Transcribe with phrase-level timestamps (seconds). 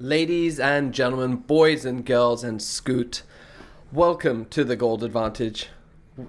[0.00, 3.24] Ladies and gentlemen, boys and girls, and Scoot,
[3.90, 5.70] welcome to the Gold Advantage.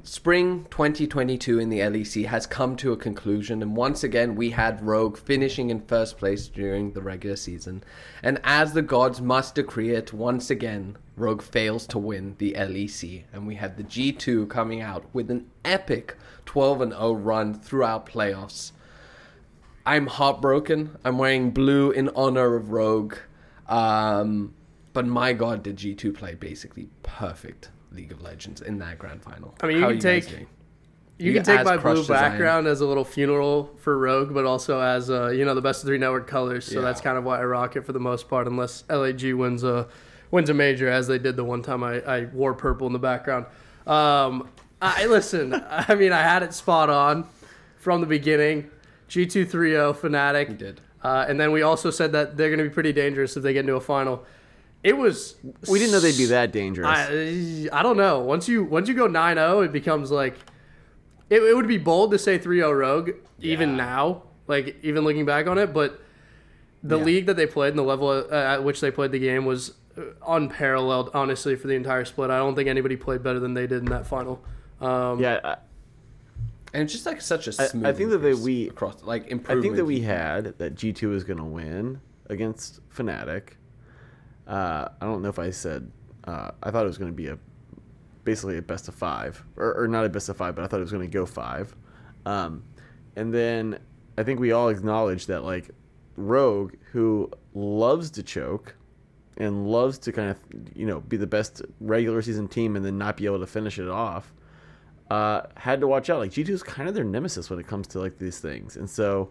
[0.02, 4.84] Spring 2022 in the LEC has come to a conclusion, and once again, we had
[4.84, 7.84] Rogue finishing in first place during the regular season.
[8.24, 13.26] And as the gods must decree it, once again, Rogue fails to win the LEC,
[13.32, 16.18] and we have the G2 coming out with an epic
[16.48, 18.72] 12 0 run throughout playoffs.
[19.86, 20.98] I'm heartbroken.
[21.06, 23.16] I'm wearing blue in honor of Rogue.
[23.70, 24.54] Um,
[24.94, 29.56] but my god, did G2 play basically perfect League of Legends in that grand final?
[29.62, 30.48] I mean, you How can guys take-
[31.20, 34.80] You, You can take my blue background as a little funeral for Rogue, but also
[34.80, 36.66] as uh, you know the best of three network colors.
[36.66, 36.82] So Yeah.
[36.82, 39.88] that's kind of why I rock it for the most part, unless LAG wins a
[40.32, 43.00] wins a major, as they did the one time I, I wore purple in the
[43.00, 43.46] background.
[43.86, 44.48] Um,
[44.82, 45.54] I listen.
[45.70, 47.28] I mean, I had it spot on
[47.78, 48.70] from the beginning.
[49.10, 50.50] G two three zero Fnatic.
[50.50, 50.82] You did.
[51.04, 53.54] Uh, and then we also said that they're going to be pretty dangerous if they
[53.54, 54.24] get into a final.
[54.84, 55.36] It was.
[55.70, 56.88] We didn't know they'd be that dangerous.
[56.90, 58.20] I, I don't know.
[58.20, 60.36] Once you once you go 9-0, it becomes like
[61.30, 65.48] it, it would be bold to say 3-0 Rogue even now, like even looking back
[65.48, 66.02] on it, but
[66.82, 67.04] the Yeah.
[67.04, 69.74] league that they played and the level uh, at which they played the game was
[70.28, 72.30] unparalleled honestly for the entire split.
[72.30, 74.42] I don't think anybody played better than they did in that final.
[74.80, 75.56] Um, yeah,
[76.74, 77.86] And it's just like such a I- I smooth.
[77.86, 81.10] I think that they- we- across like I think that we had that G two
[81.10, 83.52] was going to win against Fnatic.
[84.48, 85.92] Uh, I don't know if I said
[86.26, 87.38] uh, I thought it was going to be a
[88.24, 90.78] basically a best of five, or, or not a best of five, but I thought
[90.80, 91.76] it was going to go five.
[92.26, 92.64] Um,
[93.16, 93.80] and then
[94.18, 95.70] I think we all acknowledged that like
[96.18, 98.76] Rogue, who loves to choke
[99.38, 100.38] and loves to kind of
[100.76, 103.80] you know be the best regular season team and then not be able to finish
[103.80, 104.34] it off,
[105.10, 106.20] uh, had to watch out.
[106.20, 108.76] Like G two is kind of their nemesis when it comes to like these things,
[108.78, 109.30] and so.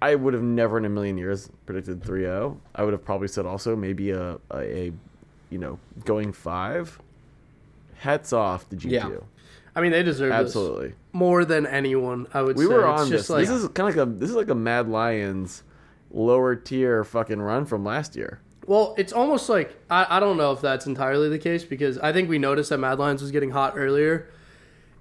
[0.00, 2.56] I would have never in a million years predicted 3-0.
[2.74, 4.92] I would have probably said also maybe a, a, a
[5.48, 6.98] you know, going five.
[7.98, 8.90] Hats off to G2.
[8.90, 9.08] Yeah.
[9.76, 10.88] I mean, they deserve Absolutely.
[10.88, 12.26] this more than anyone.
[12.34, 12.72] I would We say.
[12.72, 13.30] were It's on just this.
[13.30, 15.62] Like, this is kind of like a this is like a Mad Lions
[16.10, 18.40] lower tier fucking run from last year.
[18.66, 22.12] Well, it's almost like I, I don't know if that's entirely the case because I
[22.12, 24.28] think we noticed that Mad Lions was getting hot earlier,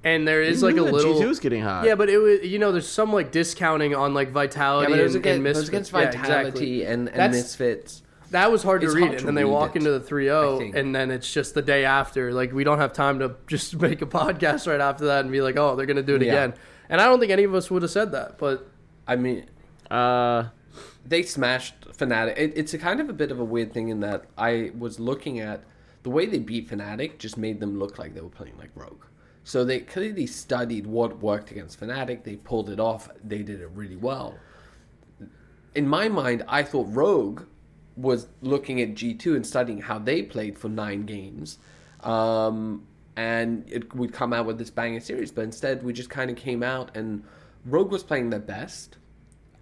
[0.04, 1.86] and there is like a little G2 is getting hot.
[1.86, 5.00] yeah, but it was you know there's some like discounting on like Yeah, vitality but
[5.00, 5.70] it was and, against, and it was misfits.
[5.70, 6.50] against Yeah, Vitality
[6.82, 6.86] exactly.
[6.86, 8.04] and, and That's- Misfits.
[8.32, 9.92] That was hard to It's read, hard and to then they read walk it, into
[9.92, 10.76] the 3-0, think.
[10.78, 12.32] and then it's just the day after.
[12.34, 15.42] Like we don't have time to just make a podcast right after that and be
[15.42, 16.32] like, oh, they're gonna do it Yeah.
[16.32, 16.54] again.
[16.90, 18.68] And I don't think any of us would have said that, but
[19.08, 19.46] I mean,
[19.92, 20.46] Uh,
[21.06, 22.38] they smashed Fnatic.
[22.38, 25.00] It, it's a kind of a bit of a weird thing in that I was
[25.00, 25.64] looking at
[26.04, 29.04] the way they beat Fnatic just made them look like they were playing like Rogue.
[29.44, 32.24] So they clearly studied what worked against Fnatic.
[32.24, 33.10] They pulled it off.
[33.24, 34.38] They did it really well.
[35.74, 37.44] In my mind, I thought Rogue
[37.96, 41.58] was looking at G2 and studying how they played for nine games.
[42.02, 45.32] Um, and it would come out with this banging series.
[45.32, 47.24] But instead, we just kind of came out and
[47.66, 48.98] Rogue was playing their best.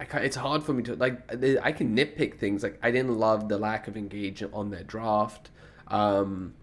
[0.00, 1.30] I it's hard for me to like.
[1.62, 2.62] I can nitpick things.
[2.62, 5.50] Like I didn't love the lack of engagement on their draft.
[5.88, 6.54] Um,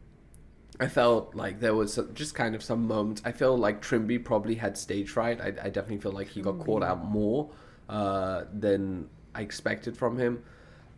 [0.79, 3.21] I felt like there was some- just kind of some moments.
[3.25, 5.39] I feel like Trymbi probably had stage fright.
[5.41, 7.49] I, I definitely feel like he got caught out more
[7.89, 10.43] uh, than I expected from him.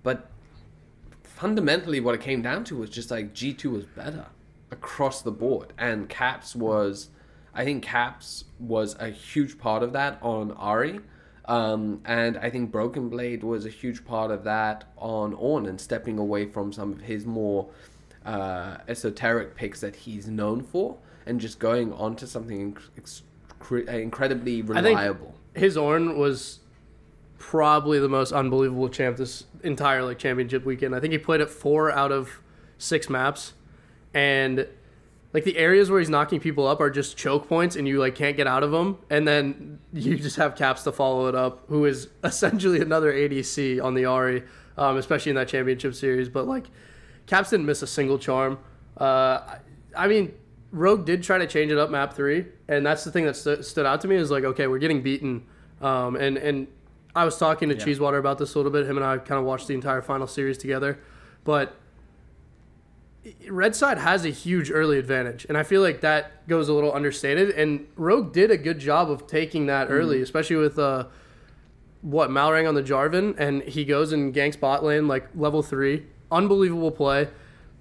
[0.04, 0.30] But
[1.24, 4.28] fundamentally, what it came down to was just like G two was better
[4.72, 7.10] across the board, and Caps was.
[7.54, 11.02] I think Caps was a huge part of that on Ahri.
[11.50, 15.82] Um, and I think Broken Blade was a huge part of that on Ornn and
[15.82, 17.70] stepping away from some of his more
[18.24, 23.24] uh, esoteric picks that he's known for and just going on to something inc-
[23.62, 25.34] excre- uh, incredibly reliable.
[25.56, 26.60] his Ornn was
[27.40, 30.94] probably the most unbelievable champ this entire like championship weekend.
[30.94, 32.42] I think he played at four out of
[32.78, 33.54] six maps,
[34.14, 34.68] and
[35.34, 38.16] like the areas where he's knocking people up are just choke points, and you like
[38.16, 38.98] can't get out of them.
[39.10, 43.84] And then you just have Caps to follow it up, who is essentially another ADC
[43.84, 44.46] on the Ahri,
[44.78, 46.30] um, especially in that championship series.
[46.30, 46.66] But like
[47.28, 48.58] Caps didn't miss a single charm.
[48.98, 49.58] Uh,
[49.96, 50.34] I- mean,
[50.72, 53.64] Rogue did try to change it up map three, and that's the thing that stu-
[53.64, 55.44] stood out to me is like, okay, we're getting beaten,
[55.82, 56.68] um, and and
[57.16, 58.86] I was talking to Cheesewater about this a little bit.
[58.86, 61.00] Him and I kind of watched the entire final series together,
[61.44, 61.76] but
[63.50, 66.94] Red Side has a huge early advantage, and I feel like that goes a little
[66.94, 67.50] understated.
[67.52, 71.08] And Rogue did a good job of taking that early, especially with uh,
[72.02, 76.06] what Malrang on the Jarvan, and he goes and ganks bot lane like level three,
[76.32, 77.30] unbelievable play,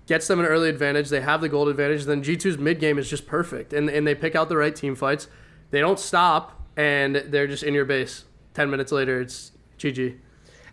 [0.07, 1.09] gets them an early advantage.
[1.09, 2.05] They have the gold advantage.
[2.05, 4.95] Then G2's mid game is just perfect, and and they pick out the right team
[4.95, 5.29] fights.
[5.71, 8.25] They don't stop, and they're just in your base.
[8.55, 10.19] Ten minutes later, it's GG.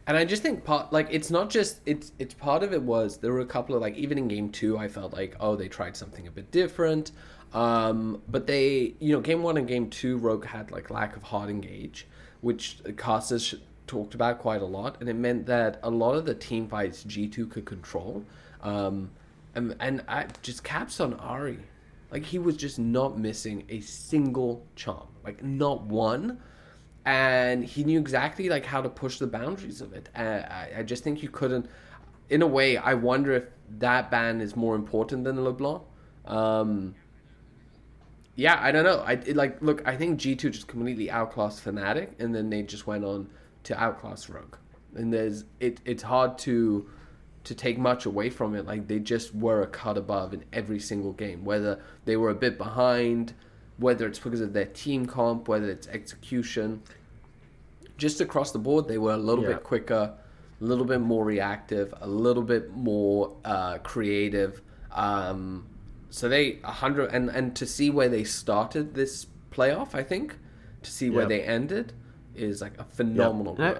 [0.07, 3.17] And I just think part like it's not just it's it's part of it was
[3.17, 5.67] there were a couple of like even in game two I felt like oh they
[5.67, 7.11] tried something a bit different,
[7.53, 11.23] um, but they you know game one and game two Rogue had like lack of
[11.23, 12.05] hard engage,
[12.41, 13.55] which casters
[13.87, 17.03] talked about quite a lot, and it meant that a lot of the team fights
[17.03, 18.23] G two could control,
[18.61, 19.09] um,
[19.55, 21.57] and and I just caps on Ahri,
[22.11, 26.39] like he was just not missing a single charm, like not one
[27.05, 30.09] and he knew exactly like how to push the boundaries of it.
[30.15, 31.67] And I, I just think you couldn't.
[32.29, 33.43] In a way, I wonder if
[33.77, 35.83] that ban is more important than LeBlanc.
[36.25, 36.95] Um,
[38.35, 39.03] yeah, I don't know.
[39.05, 39.87] I it, like look.
[39.87, 43.29] I think G two just completely outclassed Fnatic, and then they just went on
[43.63, 44.55] to outclass Rogue.
[44.95, 45.81] And there's it.
[45.85, 46.89] It's hard to
[47.43, 48.65] to take much away from it.
[48.65, 51.45] Like they just were a cut above in every single game.
[51.45, 53.35] Whether they were a bit behind,
[53.77, 56.81] whether it's because of their team comp, whether it's execution.
[57.97, 59.53] Just across the board, they were a little Yeah.
[59.53, 60.13] bit quicker,
[60.61, 64.61] a little bit more reactive, a little bit more uh, creative.
[64.91, 65.65] Um,
[66.09, 70.37] so they a hundred and and to see where they started this playoff, I think,
[70.83, 71.93] to see where they ended
[72.35, 73.77] is like a phenomenal I-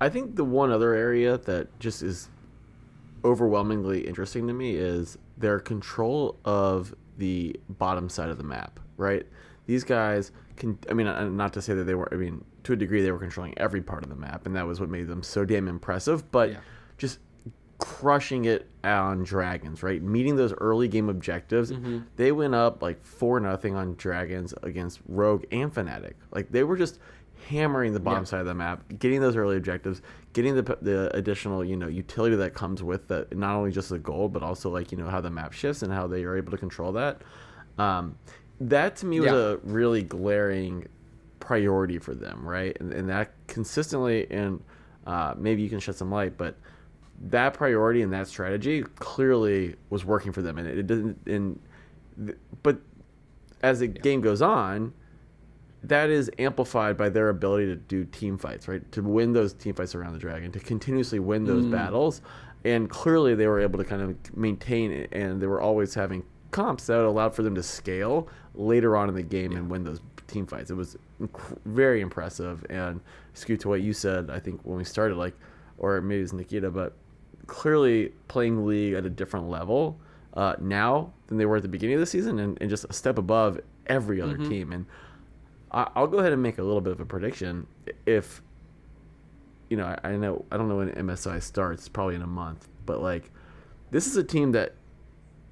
[0.00, 2.28] I think the one other area that just is
[3.24, 9.26] overwhelmingly interesting to me is their control of the bottom side of the map, right?
[9.66, 12.72] These guys can, I mean, uh, not to say that they were, I mean, to
[12.72, 15.06] a degree, they were controlling every part of the map, and that was what made
[15.08, 16.58] them so damn impressive, but Yeah.
[16.98, 17.18] just
[17.78, 21.98] crushing it on dragons right meeting those early game objectives Mm-hmm.
[22.14, 26.76] they went up like four nothing on dragons against rogue and fnatic like they were
[26.76, 27.00] just
[27.48, 28.26] hammering the bottom Yeah.
[28.26, 30.00] side of the map getting those early objectives
[30.32, 33.98] getting the, the additional you know utility that comes with that not only just the
[33.98, 36.50] gold but also like you know how the map shifts and how they are able
[36.50, 37.20] to control that.
[37.78, 38.16] Um,
[38.60, 39.38] that to me was Yeah.
[39.38, 40.88] a really glaring
[41.40, 42.76] priority for them right?
[42.80, 44.62] And, and that consistently and
[45.06, 46.54] uh, maybe you can shed some light but
[47.24, 51.58] that priority and that strategy clearly was working for them and it, it didn't and
[52.62, 52.78] but
[53.62, 54.92] as the game goes on
[55.84, 58.90] that is amplified by their ability to do team fights right?
[58.92, 62.22] To win those team fights around the dragon to continuously win those battles.
[62.64, 66.22] And clearly they were able to kind of maintain it and they were always having
[66.52, 70.00] comps that allowed for them to scale later on in the game and win those
[70.28, 70.70] team fights.
[70.70, 72.64] It was inc- very impressive.
[72.70, 73.00] And
[73.34, 75.34] skewed to what you said i think when we started like
[75.78, 76.94] or maybe it was nikita but
[77.46, 79.98] clearly playing league at a different level
[80.34, 82.92] uh, now than they were at the beginning of the season and, and just a
[82.92, 84.72] step above every other team.
[84.72, 84.86] And
[85.72, 87.66] I'll go ahead and make a little bit of a prediction.
[88.06, 88.42] If
[89.70, 92.68] you know, I, I know I don't know when MSI starts, probably in a month,
[92.84, 93.30] but like
[93.90, 94.74] this is a team that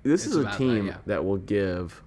[0.02, 0.96] this It's is a about that, team yeah.
[1.06, 2.02] that will give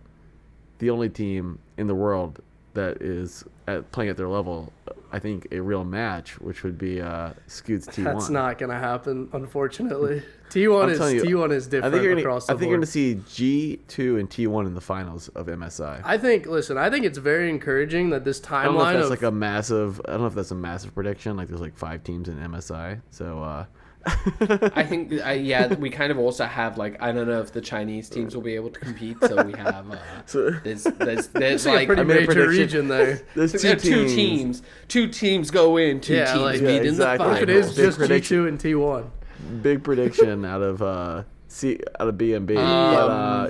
[0.80, 2.39] the only team in the world
[2.74, 4.71] that is at, playing at their level,
[5.12, 8.04] I think, a real match, which would be uh, Scoots T1.
[8.04, 10.24] That's not gonna happen, unfortunately.
[10.50, 12.69] T1 is you, T1 is I different think you're gonna, across the I think board.
[12.69, 16.01] you're gonna see G2 and T1 in the finals of MSI.
[16.04, 16.45] I think.
[16.45, 19.10] Listen, I think it's very encouraging that this I don't know if timeline that's of
[19.10, 20.01] like a massive.
[20.07, 21.38] I don't know if that's a massive prediction.
[21.38, 23.66] Like there's like five teams in MSI, so uh,
[24.76, 27.62] I think, uh, yeah, we kind of also have like I don't know if the
[27.62, 29.18] Chinese teams will be able to compete.
[29.22, 32.28] So we have uh, So- there's there's there's it's like a pretty I made a
[32.28, 33.22] major region there.
[33.36, 34.16] there's so two, there are two teams.
[34.60, 34.62] teams.
[34.88, 36.02] Two teams go in.
[36.02, 37.28] Two Yeah, teams like- meet Yeah, in exactly.
[37.28, 37.66] the If it finals.
[37.70, 38.38] is Big just prediction.
[38.46, 42.56] G2 and T1, Big prediction out of uh, C out of B and B.
[42.56, 43.50] But uh,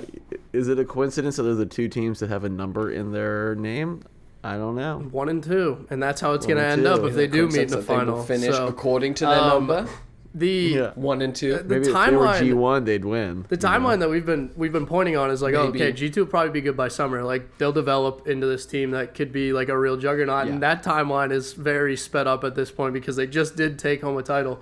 [0.52, 3.54] is it a coincidence that there's the two teams that have a number in their
[3.56, 4.02] name?
[4.42, 4.98] I don't know.
[5.10, 7.06] one and two, and that's how it's gonna and end up two.
[7.06, 8.22] if they do meet in the Coincidence that they will final.
[8.24, 9.88] Finish So, according to their um, number.
[10.34, 10.90] The Yeah.
[10.96, 11.54] One and two.
[11.54, 13.44] Uh, the Maybe if they were timeline- G1, they'd win.
[13.48, 13.68] The you know?
[13.68, 16.30] timeline that we've been we've been pointing on is like, oh, okay, G two will
[16.30, 17.22] probably be good by summer.
[17.22, 20.52] Like they'll develop into this team that could be like a real juggernaut, Yeah.
[20.54, 24.00] and that timeline is very sped up at this point because they just did take
[24.02, 24.60] home a title.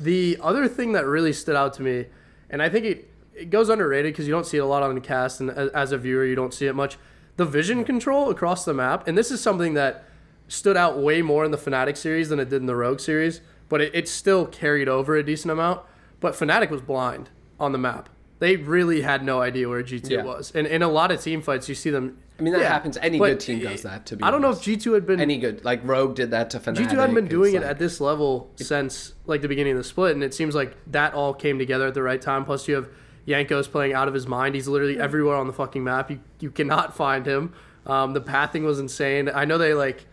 [0.00, 2.06] The other thing that really stood out to me,
[2.50, 4.94] and I think it it goes underrated because you don't see it a lot on
[4.94, 6.98] the cast, and as, as a viewer, you don't see it much.
[7.36, 10.04] The vision control across the map, and this is something that
[10.48, 13.40] stood out way more in the Fnatic series than it did in the Rogue series,
[13.72, 15.80] but it, it still carried over a decent amount.
[16.20, 18.10] But Fnatic was blind on the map.
[18.38, 20.24] They really had no idea where G2 Yeah.
[20.24, 20.52] was.
[20.54, 22.18] And in a lot of team fights, you see them.
[22.38, 22.98] I mean, that Yeah, happens.
[23.00, 24.04] Any good team does that.
[24.06, 25.20] To be I don't know if G2 had been.
[25.20, 26.86] any good like Rogue did that to Fnatic.
[26.86, 30.12] G2 hadn't been doing it at this level since like the beginning of the split,
[30.14, 32.44] and it seems like that all came together at the right time.
[32.44, 32.90] Plus, you have
[33.26, 34.54] Jankos playing out of his mind.
[34.54, 36.10] He's literally everywhere on the fucking map.
[36.10, 37.54] You you cannot find him.
[37.86, 39.30] Um, the pathing was insane.
[39.34, 40.04] I know they like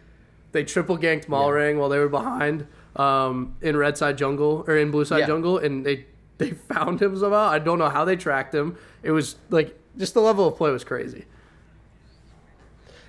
[0.53, 2.65] they triple ganked Malrang while they were behind
[2.99, 5.27] um, in red side jungle or in blue side Yeah.
[5.27, 6.05] jungle, and they
[6.37, 7.47] they found him somehow.
[7.47, 8.77] I don't know how they tracked him.
[9.03, 11.25] It was like just the level of play was crazy.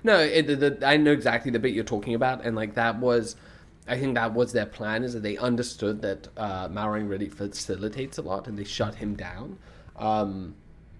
[0.03, 2.99] No, it, the, the, I know exactly the bit you're talking about, and like that
[2.99, 3.35] was
[3.87, 8.17] I think that was their plan is that they understood that uh, Maureen really facilitates
[8.17, 9.57] a lot and they shut him down.
[9.97, 10.55] Um,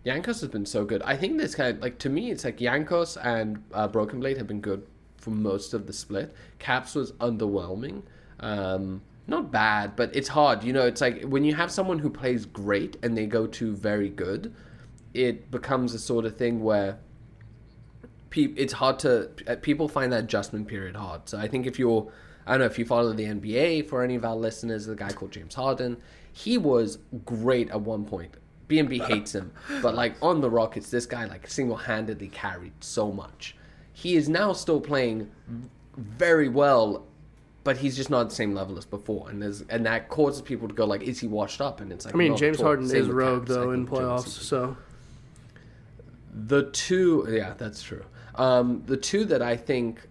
[0.05, 1.01] Jankos has been so good.
[1.03, 4.38] I think this kind of, like to me, it's like Jankos and uh, Broken Blade
[4.38, 4.86] have been good
[5.17, 6.33] for most of the split.
[6.57, 8.01] Caps was underwhelming.
[8.41, 10.63] Um, not bad, but it's hard.
[10.63, 13.75] You know, it's like when you have someone who plays great and they go to
[13.75, 14.53] very good,
[15.13, 17.00] it becomes a sort of thing where
[18.29, 21.29] pe- it's hard to uh, people find that adjustment period hard.
[21.29, 22.12] So I think if you're
[22.45, 25.12] I don't know if you follow the NBA for any of our listeners, the guy
[25.12, 25.98] called James Harden,
[26.33, 28.36] he was great at one point.
[28.67, 33.55] BNB hates him, but like on the Rockets, this guy like single-handedly carried so much.
[33.93, 35.29] He is now still playing
[35.95, 37.05] very well,
[37.63, 40.41] but he's just not at the same level as before, and there's and that causes
[40.41, 41.82] people to go like, is he washed up?
[41.82, 42.60] And it's like, I mean, James.
[42.60, 44.75] Harden is rogue Caps, though in playoffs, so
[46.34, 48.03] the two, yeah, that's true.
[48.36, 50.08] Um, the two that I think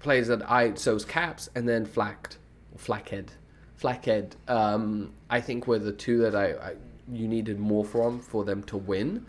[0.00, 2.38] plays that I so it's Caps and then Flakked,
[2.76, 3.36] Flakked,
[3.76, 4.36] Flakked.
[4.48, 6.74] Um, I think were the two that I, I
[7.12, 9.26] you needed more from for them to win.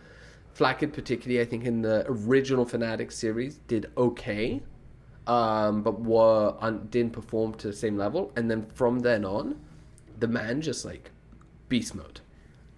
[0.53, 4.61] Flakked, particularly, I think in the original Fnatic series did okay,
[5.27, 8.31] um, but were un, didn't perform to the same level.
[8.35, 9.59] And then from then on,
[10.19, 11.11] the man just like
[11.69, 12.21] beast mode,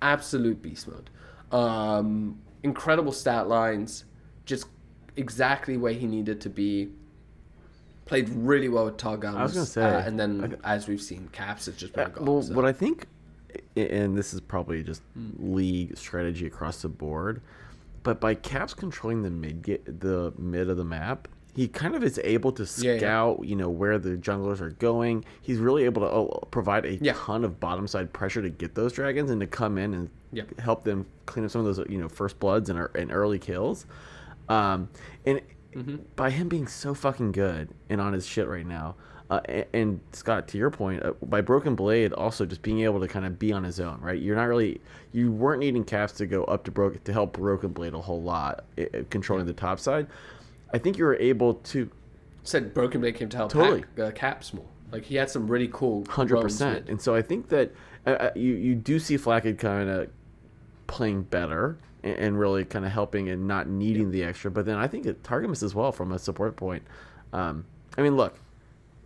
[0.01, 1.09] absolute beast mode.
[1.51, 4.05] Um, incredible stat lines,
[4.45, 4.67] just
[5.15, 6.89] exactly where he needed to be.
[8.05, 9.35] Played really well with Targamas.
[9.35, 12.07] I was gonna say, uh, and then as we've seen, Caps has just been Uh,
[12.07, 12.27] a god.
[12.27, 12.53] well, so.
[12.53, 13.05] what I think,
[13.75, 15.01] and this is probably just
[15.37, 17.41] league strategy across the board,
[18.03, 19.63] but by Caps controlling the mid
[19.99, 21.27] the mid of the map,
[21.57, 22.97] he kind of is able to Yeah, yeah.
[22.99, 25.25] scout, you know, where the junglers are going.
[25.41, 27.13] He's really able to oh, provide a Yeah.
[27.15, 30.43] ton of bottom side pressure to get those dragons and to come in and Yeah.
[30.59, 33.85] help them clean up some of those, you know, first bloods and, and early kills.
[34.47, 34.89] Um,
[35.25, 35.41] and
[35.75, 35.97] Mm-hmm.
[36.15, 38.95] by him being so fucking good and on his shit right now,
[39.29, 42.99] uh, and, and Scott, to your point, uh, by Broken Blade also just being able
[43.01, 44.19] to kind of be on his own, right?
[44.19, 47.73] You're not really, you weren't needing Caps to go up to Broken to help Broken
[47.73, 50.07] Blade a whole lot, uh, controlling the top side.
[50.73, 51.89] I think you were able to
[52.47, 53.83] said Broken Blade came to help Totally.
[53.95, 54.65] Pac, uh, Caps more.
[54.91, 56.87] Like he had some really cool hundred percent.
[56.89, 57.73] And so I think that
[58.05, 60.09] uh, uh, you you do see Flakked kind of
[60.87, 64.49] playing better and, and really kind of helping and not needing the extra.
[64.49, 66.83] But then I think it Targamas as well from a support point.
[67.33, 67.65] Um,
[67.97, 68.39] I mean, look.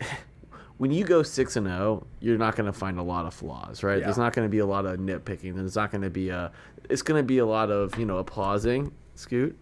[0.78, 3.84] When you go six and zero, you're not going to find a lot of flaws,
[3.84, 4.00] right?
[4.00, 4.06] Yeah.
[4.06, 5.54] There's not going to be a lot of nitpicking.
[5.54, 6.52] There's not going to be a.
[6.90, 8.92] It's going to be a lot of you know applauding.
[9.14, 9.56] Scoot.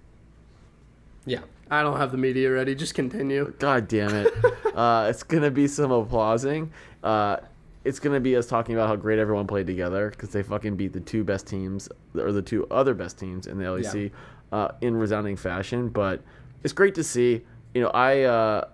[1.25, 1.41] Yeah.
[1.71, 2.75] I don't have the media ready.
[2.75, 3.53] Just continue.
[3.59, 4.33] God damn it.
[4.75, 6.71] uh, it's going to be some applauding.
[7.03, 7.37] Uh,
[7.85, 10.75] it's going to be us talking about how great everyone played together because they fucking
[10.75, 14.11] beat the two best teams, or the two other best teams in the LEC
[14.51, 15.89] uh, in resounding fashion.
[15.89, 16.21] But
[16.63, 17.41] it's great to see.
[17.73, 18.21] You know, I.
[18.21, 18.65] Uh,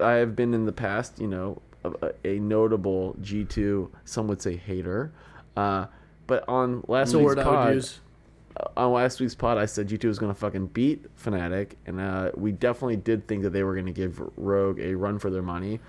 [0.00, 4.56] I have been in the past, you know, a, a notable G2, some would say
[4.56, 5.12] hater.
[5.56, 5.86] Uh,
[6.26, 7.90] but on last That's week's word I would pod.
[8.76, 12.30] On last week's pod, I said G2 was going to fucking beat Fnatic, and uh,
[12.34, 15.42] we definitely did think that they were going to give Rogue a run for their
[15.42, 15.80] money.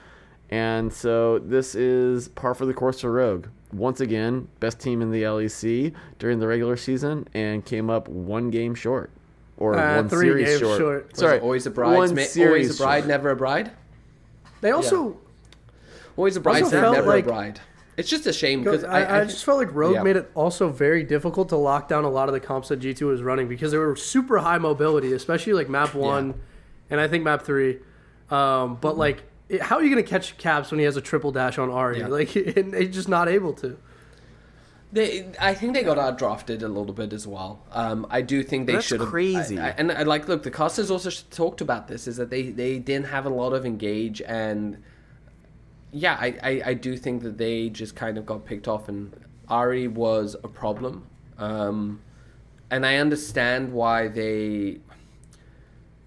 [0.52, 3.48] And so this is par for the course for Rogue.
[3.72, 8.50] Once again, best team in the LEC during the regular season, and came up one
[8.50, 9.12] game short,
[9.58, 10.78] or Uh, one three series games short.
[10.80, 11.18] short.
[11.18, 11.76] Sorry, always a one
[12.14, 13.08] bridesmaid, always a bride, short.
[13.08, 13.72] never a bride.
[14.62, 15.18] They also,
[16.18, 17.60] Always a bride, felt never like- a bride.
[18.00, 20.04] It's just a shame because I, I, I, I, just felt like Rogue yeah.
[20.04, 23.02] made it also very difficult to lock down a lot of the comps that G2
[23.02, 26.40] was running because they were super high mobility, especially like map one,
[26.90, 27.80] and I think map three.
[28.30, 31.02] Um, but like, it, how are you going to catch Caps when he has a
[31.02, 32.00] triple dash on Ahri?
[32.00, 32.08] Yeah.
[32.08, 33.78] Like, and he's just not able to.
[34.94, 37.66] They, I think they got outdrafted a little bit as well.
[37.74, 39.10] Um, I do think they That's should have.
[39.10, 39.60] crazy.
[39.60, 42.50] I, I, and I, like, look, the casters also talked about this is that they
[42.50, 44.82] they didn't have a lot of engage, and
[45.92, 49.14] yeah, I, I, I do think that they just kind of got picked off, and
[49.50, 51.08] Ahri was a problem.
[51.38, 52.02] Um,
[52.70, 54.80] and I understand why they.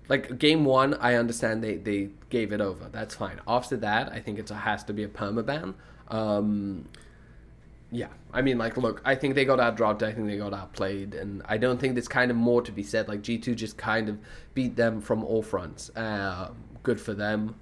[0.08, 2.88] Like game one, I understand they, they gave it over.
[2.90, 3.40] That's fine.
[3.46, 5.74] After that, I think it has to be a permaban.
[6.08, 6.86] Um,
[7.90, 10.02] yeah, I mean, like, look, I think they got outdropped.
[10.02, 12.82] I think they got outplayed, and I don't think there's kind of more to be
[12.82, 13.08] said.
[13.08, 14.18] Like G two just kind of
[14.54, 15.90] beat them from all fronts.
[15.96, 16.50] Uh,
[16.82, 17.54] good for them.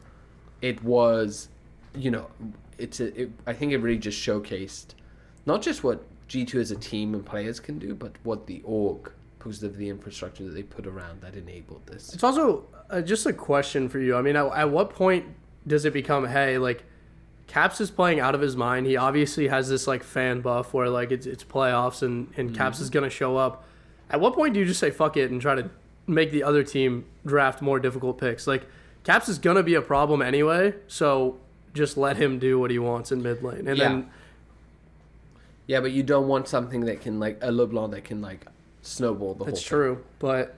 [0.60, 1.50] It was,
[1.94, 2.28] you know,
[2.78, 3.22] it's a.
[3.22, 4.94] It, I think it really just showcased
[5.46, 8.62] not just what G two as a team and players can do, but what the
[8.64, 12.12] org because of the infrastructure that they put around that enabled this.
[12.12, 14.14] It's also uh, just a question for you.
[14.14, 15.24] I mean, at, at what point
[15.66, 16.84] does it become, hey, like,
[17.46, 18.86] Caps is playing out of his mind.
[18.86, 22.78] He obviously has this like fan buff where like it's it's playoffs and and Caps
[22.78, 23.64] is gonna show up.
[24.08, 25.68] At what point do you just say fuck it and try to
[26.06, 28.46] make the other team draft more difficult picks?
[28.46, 28.66] Like
[29.02, 30.74] Caps is gonna be a problem anyway.
[30.86, 31.40] So
[31.74, 33.88] just let him do what he wants in mid lane, and Yeah.
[33.88, 34.10] then
[35.66, 38.46] Yeah, but you don't want something that can like a LeBlanc that can like
[38.82, 39.96] snowball the that's whole thing.
[39.96, 40.04] true.
[40.18, 40.56] But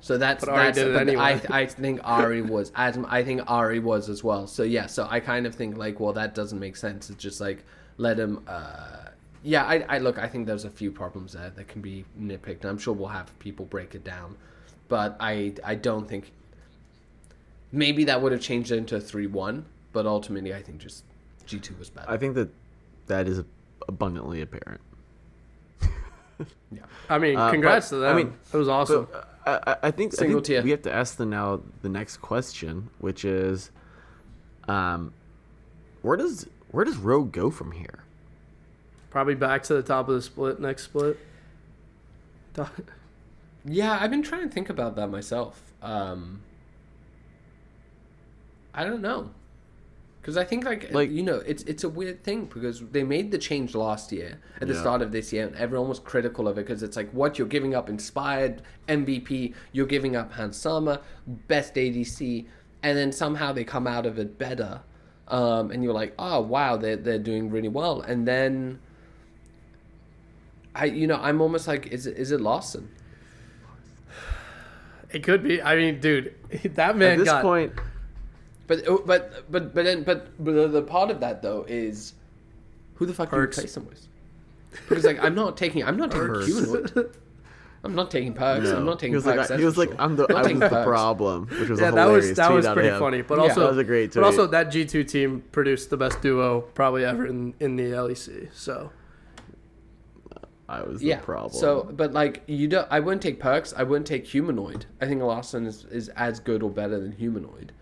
[0.00, 1.40] So that's But that's but anyway.
[1.50, 4.46] I I think Ahri was as I think Ahri was as well.
[4.46, 7.10] So yeah, so I kind of think like well that doesn't make sense.
[7.10, 7.64] It's just like
[7.98, 8.42] let him.
[8.48, 9.10] uh
[9.44, 10.18] Yeah, I I look.
[10.18, 12.64] I think there's a few problems there that can be nitpicked.
[12.64, 14.36] I'm sure we'll have people break it down,
[14.88, 16.32] but I I don't think
[17.70, 19.66] maybe that would have changed it into a three one.
[19.92, 21.04] But ultimately, I think just
[21.46, 22.10] G two was better.
[22.10, 22.48] I think that
[23.06, 23.42] that is
[23.88, 24.80] abundantly apparent.
[26.70, 26.82] yeah.
[27.08, 28.16] I mean, Uh, congrats but, to them.
[28.16, 29.08] I mean, it was awesome.
[29.10, 31.88] So uh, I, I- think, I Single think we have to ask the now the
[31.88, 33.70] next question, which is,
[34.68, 35.12] um,
[36.02, 38.04] where does where does Rogue go from here?
[39.10, 41.18] Probably back to the top of the split next split.
[43.64, 45.72] Yeah, I've been trying to think about that myself.
[45.82, 46.42] Um,
[48.74, 49.30] I don't know,
[50.22, 53.32] because I think like, Like- you know it's it's a weird thing because they made
[53.32, 54.80] the change last year at the Yeah.
[54.80, 57.48] start of this year, and everyone was critical of it because it's like what you're
[57.48, 62.46] giving up inspired MVP, you're giving up Hans Sama, best ADC,
[62.84, 64.80] and then somehow they come out of it better,
[65.28, 68.78] um, and you're like, oh wow, they're they're doing really well, and then.
[70.74, 72.88] I, you know, I'm almost like, is it, is it Larssen?
[75.10, 75.60] It could be.
[75.60, 76.34] I mean, dude,
[76.76, 77.42] that man At this got.
[77.42, 77.72] point,
[78.72, 82.14] But uh, but but but then but, but the, the part of that though is
[82.94, 83.32] who the fuck Perkz.
[83.32, 84.08] do you replace him with?
[84.88, 86.44] Because like I'm not taking I'm not taking Perkz.
[86.46, 87.16] humanoid.
[87.84, 88.62] I'm not taking Perkz.
[88.62, 88.76] no.
[88.76, 89.50] I'm not taking he was Perkz.
[89.50, 90.00] like, he was like, sure.
[90.00, 90.84] I'm the, I'm taking the Perkz.
[90.84, 93.20] problem, which was yeah, a that was that was pretty funny.
[93.22, 93.42] But Yeah.
[93.42, 96.62] also That was a great But also that G two team produced the best duo
[96.74, 98.48] probably ever in in the LEC.
[98.54, 98.90] So
[100.68, 101.18] I was the Yeah.
[101.20, 101.60] problem.
[101.60, 102.86] So, but like you don't.
[102.90, 103.74] I wouldn't take Perkz.
[103.76, 104.86] I wouldn't take humanoid.
[105.00, 107.72] I think Larssen is, is as good or better than humanoid.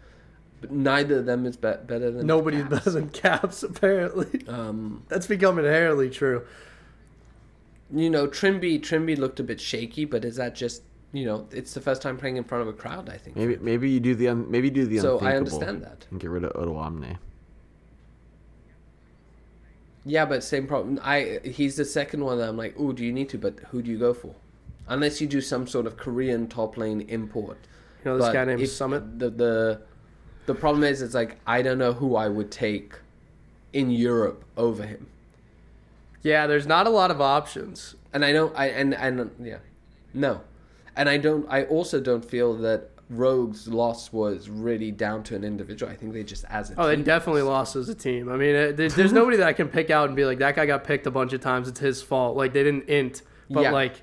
[0.60, 2.84] But neither of them is be- better than nobody Caps.
[2.84, 4.46] does in caps apparently.
[4.46, 6.44] Um, That's becoming inherently true.
[7.92, 10.82] you know, Trymbi Trymbi looked a bit shaky, but is that just
[11.12, 11.48] you know?
[11.50, 13.08] It's the first time playing in front of a crowd.
[13.08, 13.36] I think.
[13.36, 16.06] maybe maybe you do the un, maybe you do the so unthinkable I understand that.
[16.10, 17.16] and get rid of Odoamne.
[20.04, 20.98] Yeah, but same problem.
[21.02, 23.38] I he's the second one that I'm like, oh, do you need to?
[23.38, 24.34] But who do you go for?
[24.88, 27.58] Unless you do some sort of Korean top lane import.
[28.04, 29.18] You know this But guy named if- Summit.
[29.18, 29.80] The the
[30.46, 32.94] the problem is, it's like I don't know who I would take
[33.72, 35.06] in Europe over him,
[36.22, 37.94] Yeah, there's not a lot of options.
[38.12, 38.54] and I don't.
[38.56, 39.58] I and and yeah,
[40.12, 40.40] no,
[40.96, 41.46] and I don't.
[41.48, 45.90] I also don't feel that Rogue's loss was really down to an individual.
[45.90, 48.28] I think they just as a Oh, they definitely lost as a team.
[48.28, 50.56] I mean, it, there- there's nobody that I can pick out and be like, that
[50.56, 51.68] guy got picked a bunch of times.
[51.68, 52.36] It's his fault.
[52.36, 53.70] Like they didn't int, but Yeah.
[53.72, 54.02] like,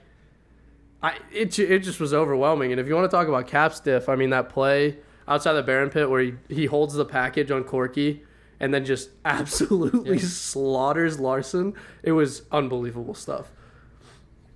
[1.03, 2.71] I it it just was overwhelming.
[2.71, 5.63] And if you want to talk about Caps diff, I mean that play outside the
[5.63, 8.21] Baron pit where he he holds the package on Corki
[8.59, 10.23] and then just absolutely Yeah.
[10.25, 11.73] slaughters Larssen.
[12.03, 13.51] It was unbelievable stuff.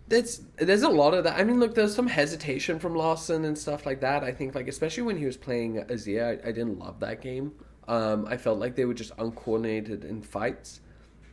[0.08, 1.40] There's there's a lot of that.
[1.40, 4.24] I mean, look, there's some hesitation from Larssen and stuff like that.
[4.24, 7.54] I think, like especially when he was playing Azir, I, I didn't love that game.
[7.88, 10.82] Um, I felt like they were just uncoordinated in fights.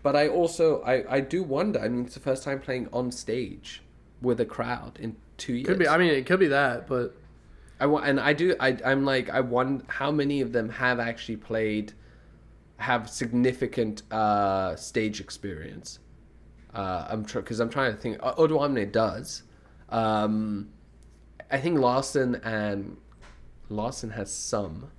[0.05, 1.81] But I also I, I do wonder.
[1.81, 3.83] I mean, it's the first time playing on stage
[4.23, 5.67] with a crowd in two years.
[5.67, 5.89] Could be.
[5.89, 7.17] I mean, it could be that, but
[7.81, 8.57] I want, and I do.
[8.59, 11.93] I I'm like I wonder how many of them have actually played,
[12.79, 16.01] have significant uh, stage experience.
[16.75, 18.19] Uh, I'm because I'm trying to think.
[18.19, 19.45] Odoamne does.
[19.89, 20.71] Um,
[21.51, 22.97] I think Larssen and
[23.69, 24.91] Larssen has some.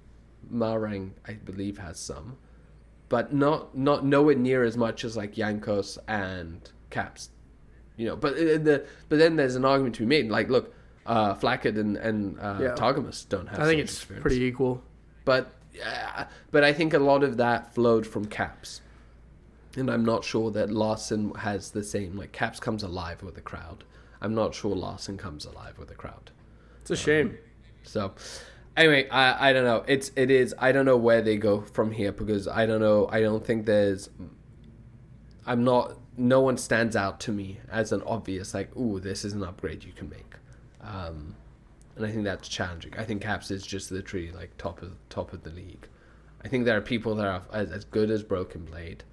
[0.52, 2.38] Malrang, I believe, has some,
[3.08, 7.30] but not not nowhere near as much as like Jankos and Caps.
[7.98, 10.30] You know, but uh, the but then there's an argument to be made.
[10.30, 10.74] Like, look,
[11.10, 12.76] uh, Flakked and and uh, Yeah.
[12.76, 13.60] Targamas don't have.
[13.60, 14.22] I think it's experience.
[14.22, 14.82] pretty equal.
[15.26, 15.52] But
[15.86, 18.82] uh, but I think a lot of that flowed from Caps,
[19.76, 22.16] and I'm not sure that Larssen has the same.
[22.16, 23.84] Like Caps comes alive with a crowd.
[24.22, 26.32] I'm not sure Larssen comes alive with a crowd.
[26.82, 27.38] It's a shame.
[27.84, 28.14] So
[28.78, 29.84] anyway, I I don't know.
[29.88, 30.54] It's it is.
[30.60, 33.08] I don't know where they go from here because I don't know.
[33.12, 34.10] I don't think there's.
[35.46, 35.98] I'm not.
[36.18, 39.84] No one stands out to me as an obvious like, ooh, this is an upgrade
[39.86, 40.29] you can make.
[40.82, 41.36] Um,
[41.96, 42.94] and I think that's challenging.
[42.98, 45.88] I think Caps is just literally like top of top of the league.
[46.44, 49.04] I think there are people that are as, as good as Broken Blade.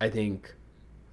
[0.00, 0.54] I think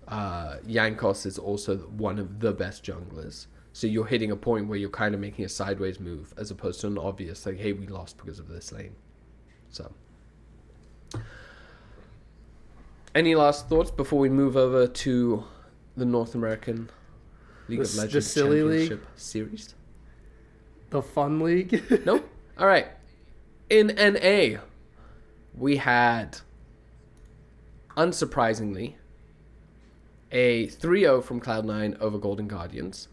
[0.07, 3.47] uh, Jankos is also one of the best junglers.
[3.71, 6.81] So you're hitting a point where you're kind of making a sideways move as opposed
[6.81, 8.95] to an obvious like, hey, we lost because of this lane.
[9.69, 9.91] So,
[13.13, 15.43] any last thoughts before we move over to
[15.95, 16.89] the North American
[17.69, 18.89] League The of s- the Legends silly league?
[18.89, 19.75] Championship series?
[20.89, 21.83] The fun league.
[22.05, 22.27] Nope.
[22.57, 22.87] All right.
[23.69, 24.59] In NA,
[25.55, 26.39] we had,
[27.97, 28.95] unsurprisingly,
[30.31, 33.07] a 3 0 from Cloud9 over Golden Guardians.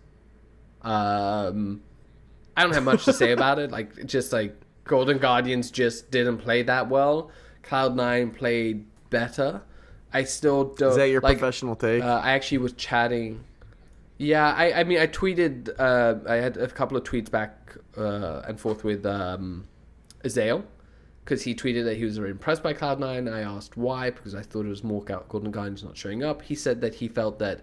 [0.83, 1.83] Um,
[2.57, 3.71] I don't have much to say about it.
[3.71, 7.31] Like, just like Golden Guardians just didn't play that well.
[7.65, 9.63] Cloud9 played better.
[10.13, 10.91] I still don't.
[10.91, 12.03] Is that your like, professional take?
[12.03, 13.45] uh, I actually was chatting.
[14.19, 15.71] Yeah, I, I mean, I tweeted.
[15.79, 19.67] Uh, I had a couple of tweets back uh, and forth with um,
[20.25, 20.65] Azael
[21.25, 23.33] because he tweeted that he was very impressed by Cloud9.
[23.33, 26.43] I asked why because I thought it was more Golden Guardians not showing up.
[26.43, 27.61] He said that he felt that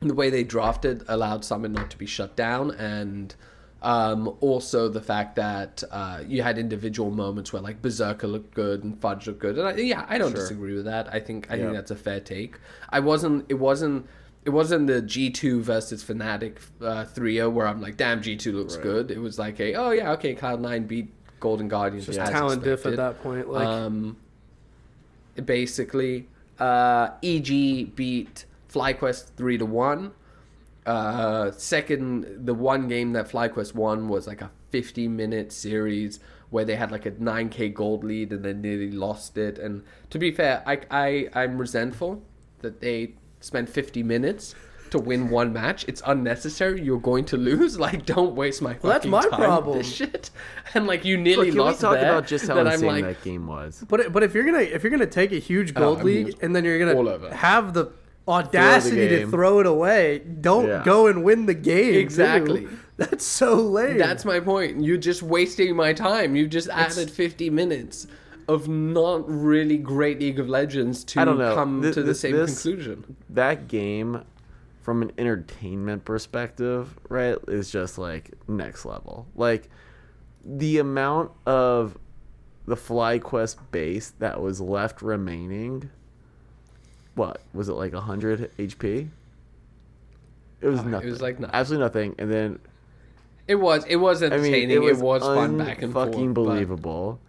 [0.00, 3.34] the way they drafted allowed Summit not to be shut down and.
[3.82, 8.82] Um, also, the fact that uh, you had individual moments where like Berserker looked good
[8.82, 10.40] and Fudge looked good, and I, yeah, I don't Sure.
[10.40, 11.12] disagree with that.
[11.12, 11.64] I think I Yeah.
[11.64, 12.56] think that's a fair take.
[12.88, 13.44] I wasn't.
[13.50, 14.06] It wasn't.
[14.44, 18.52] It wasn't the G two versus Fnatic uh, 3-0 where I'm like, damn, G two
[18.52, 18.82] looks Right.
[18.82, 19.10] good.
[19.10, 22.06] It was like a, oh yeah, okay, Cloud nine beat Golden Guardians.
[22.06, 23.48] Just talent diff at that point.
[23.48, 24.16] Like, um,
[25.44, 26.28] basically,
[26.58, 30.12] uh, EG beat FlyQuest three to one.
[30.86, 36.64] Uh, second, the one game that FlyQuest won was like a 50 minute series where
[36.64, 39.58] they had like a 9k gold lead and then nearly lost it.
[39.58, 42.22] And to be fair, I, I I'm resentful
[42.60, 44.54] that they spent 50 minutes
[44.90, 45.84] to win one match.
[45.88, 46.80] It's unnecessary.
[46.80, 47.78] You're going to lose.
[47.84, 49.78] Like, don't waste my Well, that's my time problem.
[49.78, 50.30] This shit.
[50.74, 53.04] And like, you nearly Look, nearly can we talk there, about just how insane like,
[53.04, 53.84] that game was?
[53.88, 56.26] But but if you're gonna if you're gonna take a huge oh, gold I mean,
[56.26, 57.34] league and then you're gonna over.
[57.34, 57.92] have the
[58.26, 60.82] audacity to throw it away, don't Yeah.
[60.84, 61.92] go and win the game.
[61.92, 61.98] too.
[61.98, 62.66] Exactly.
[62.96, 63.98] That's so lame.
[63.98, 64.82] That's my point.
[64.82, 66.36] You're just wasting my time.
[66.36, 68.06] You just added 50 minutes
[68.48, 71.54] of not really great League of Legends to I don't know.
[71.54, 73.16] come to the same this- conclusion.
[73.30, 74.22] That game,
[74.82, 79.26] from an entertainment perspective, right, is just like next level.
[79.34, 79.68] Like
[80.44, 81.96] the amount of
[82.66, 85.90] the FlyQuest base that was left remaining.
[87.14, 87.94] What was it like?
[87.94, 89.08] hundred HP.
[90.60, 91.54] It was Oh, it was like nothing.
[91.54, 92.14] absolutely nothing.
[92.18, 92.58] And then
[93.46, 94.82] It was it was I mean, entertaining.
[94.84, 96.10] it was, fun back and forth.
[96.12, 97.20] fucking believable.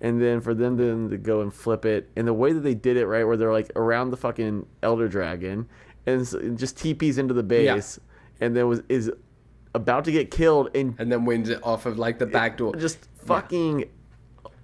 [0.00, 2.74] And then for them to, to go and flip it, and the way that they
[2.74, 5.66] did it, right, where they're like around the fucking Elder Dragon,
[6.06, 6.20] and
[6.58, 7.98] just TPs into the base,
[8.40, 9.10] and then was is
[9.74, 12.76] about to get killed, and And then wins it off of like the back door.
[12.76, 13.86] just fucking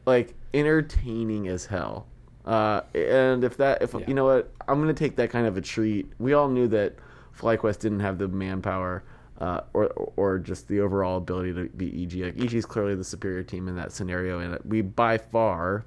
[0.06, 2.06] like entertaining as hell.
[2.44, 4.00] Uh, and if that, if Yeah.
[4.06, 6.12] you know what, I'm gonna take that kind of a treat.
[6.18, 6.94] We all knew that
[7.38, 9.02] FlyQuest didn't have the manpower,
[9.40, 12.24] uh, or or just the overall ability to beat EG.
[12.24, 15.84] Like EG is clearly the superior team in that scenario, and we by far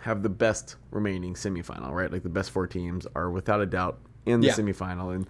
[0.00, 1.90] have the best remaining semifinal.
[1.92, 4.54] Right, like the best four teams are without a doubt in the Yeah.
[4.54, 5.26] semifinal, and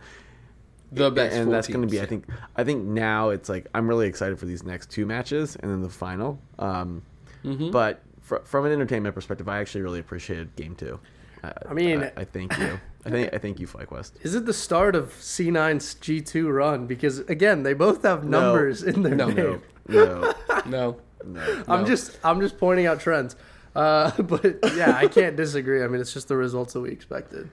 [0.92, 2.00] the best and four that's going to be.
[2.00, 2.26] I think.
[2.56, 5.82] I think now it's like I'm really excited for these next two matches and then
[5.82, 6.38] the final.
[6.58, 7.02] Um,
[7.42, 7.70] Mm-hmm.
[7.70, 11.00] But fr- from an entertainment perspective, I actually really appreciated game two.
[11.42, 12.78] I, I mean- I, I thank you.
[13.06, 14.12] I think I thank you, FlyQuest.
[14.22, 16.86] Is it the start of C9's G2 run?
[16.86, 18.40] Because again, they both have No.
[18.40, 19.36] numbers in their No, name.
[19.36, 19.60] no.
[19.88, 20.34] No,
[20.66, 20.96] no.
[21.24, 21.64] no.
[21.68, 23.36] I'm just I'm just pointing out trends.
[23.74, 25.82] Uh, but yeah, I can't disagree.
[25.82, 27.50] I mean, it's just the results that we expected.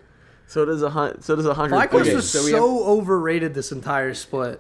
[0.47, 1.75] So does a hun- so does a hundred.
[1.77, 4.59] FlyQuest Okay, was so so, we overrated this entire split.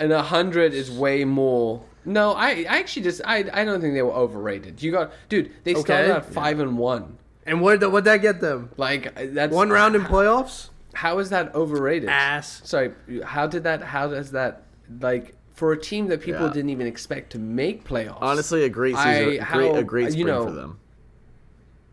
[0.00, 1.82] And a hundred is way more.
[2.04, 4.80] No, I, I actually just I, I don't think they were overrated.
[4.82, 5.50] You got dude.
[5.64, 6.16] They started Okay.
[6.18, 7.18] at five and one.
[7.48, 8.70] And what what'd that get them?
[8.76, 10.68] Like uh, that's One round in playoffs?
[10.94, 12.08] How is that overrated?
[12.08, 12.60] Ass.
[12.64, 12.92] Sorry,
[13.24, 13.82] how did that?
[13.82, 14.62] How does that
[15.00, 16.52] like for a team that people Yeah.
[16.52, 18.18] didn't even expect to make playoffs?
[18.20, 19.40] Honestly, a great I- season, a great,
[19.72, 20.78] how- a great you spring know, for them.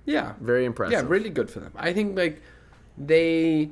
[0.06, 0.94] yeah, Very impressive.
[0.94, 1.72] yeah, really good for them.
[1.76, 2.42] I think like
[2.98, 3.70] they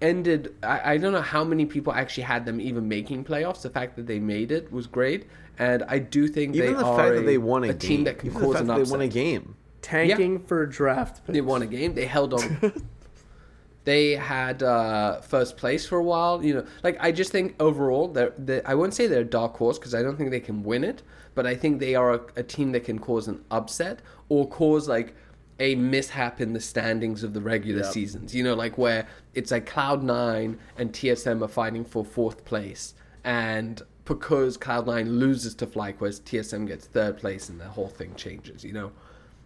[0.00, 0.54] ended.
[0.62, 3.62] I, I don't know how many people actually had them even making playoffs.
[3.62, 5.26] The fact that they made it was great,
[5.58, 7.72] and I do think Even they the are fact a, that they won a, a
[7.74, 8.86] game, team that can even cause the fact an that upset.
[8.88, 9.56] they won a game.
[9.82, 11.34] Tanking for draft picks.
[11.34, 11.94] They won a game.
[11.94, 12.72] They held on.
[13.84, 16.42] they had uh, first place for a while.
[16.44, 19.56] You know, like I just think overall, they're, they I wouldn't say they're a dark
[19.56, 21.02] horse because I don't think they can win it,
[21.34, 24.88] but I think they are a, a team that can cause an upset or cause
[24.88, 25.14] like
[25.58, 27.92] a mishap in the standings of the regular Yep.
[27.92, 28.34] seasons.
[28.34, 32.94] You know, like where it's like Cloud Nine and TSM are fighting for fourth place,
[33.24, 38.14] and because Cloud Nine loses to FlyQuest, TSM gets third place, and the whole thing
[38.14, 38.62] changes.
[38.62, 38.92] You know.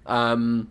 [0.07, 0.71] Um,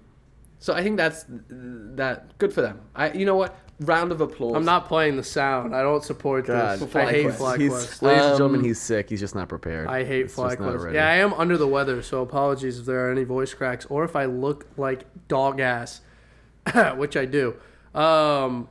[0.60, 2.82] so I think that's that good for them.
[2.96, 3.58] I you know what?
[3.82, 4.56] Round of applause.
[4.56, 5.76] I'm not playing the sound.
[5.76, 6.90] I don't support God, this.
[6.90, 7.58] For I hate FlyQuest.
[7.60, 8.02] He's, FlyQuest.
[8.04, 9.10] ladies and Um, gentlemen, he's sick.
[9.10, 9.88] He's just not prepared.
[9.90, 10.94] I hate It's not FlyQuest.
[10.94, 14.06] Yeah, I am under the weather, so apologies if there are any voice cracks or
[14.06, 16.00] if I look like dog ass,
[16.96, 17.56] which I do.
[17.94, 18.70] Um,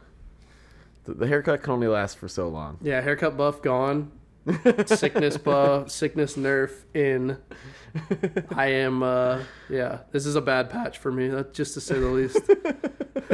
[1.04, 2.78] The, the haircut can only last for so long.
[2.80, 4.10] yeah, haircut buff gone.
[4.86, 7.38] Sickness buff, sickness nerf in.
[8.54, 11.98] I am, uh, yeah, this is a bad patch for me, that's just to say
[11.98, 12.38] the least.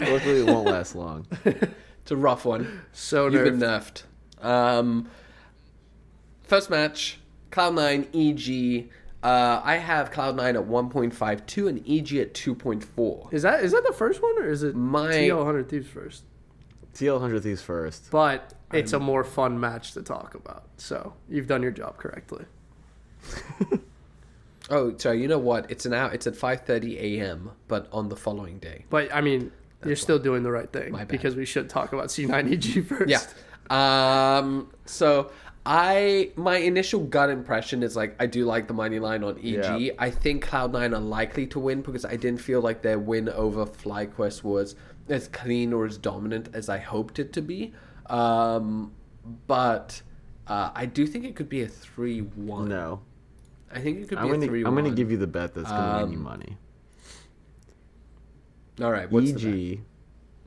[0.00, 1.26] Luckily, it won't last long.
[1.44, 2.82] It's a rough one.
[2.92, 4.02] So You've been nerfed.
[4.40, 4.46] nerfed.
[4.46, 5.08] Um,
[6.42, 7.18] first match,
[7.50, 8.90] Cloud9, EG.
[9.22, 13.32] Uh, I have Cloud9 at 1.52 and EG at 2.4.
[13.32, 16.24] Is that is that the first one or is it My- TL 100 Thieves first?
[16.94, 18.10] TL 100 Thieves first.
[18.10, 20.64] But it's a more fun match to talk about.
[20.76, 22.44] So you've done your job correctly.
[24.70, 25.70] Oh, so you know what?
[25.70, 26.10] It's an hour.
[26.12, 27.50] It's at 5:30 a.m.
[27.68, 28.84] but on the following day.
[28.90, 29.52] But I mean,
[29.84, 33.10] you're still doing the right thing because we should talk about C9EG first.
[33.10, 33.20] Yeah.
[33.70, 34.70] Um.
[34.86, 35.30] So
[35.66, 39.80] I my initial gut impression is like I do like the money line on EG.
[39.80, 39.92] Yeah.
[39.98, 43.66] I think Cloud9 are likely to win because I didn't feel like their win over
[43.66, 44.76] FlyQuest was
[45.08, 47.74] as clean or as dominant as I hoped it to be.
[48.06, 48.92] Um.
[49.46, 50.02] But
[50.48, 52.68] uh, I do think it could be a three-one.
[52.68, 53.00] No.
[53.72, 54.68] I think it could be I'm a gonna, three-one.
[54.68, 56.56] I'm gonna give you the bet that's gonna win you Um, money.
[58.80, 59.10] All right.
[59.10, 59.54] What's the bet?
[59.54, 59.80] EG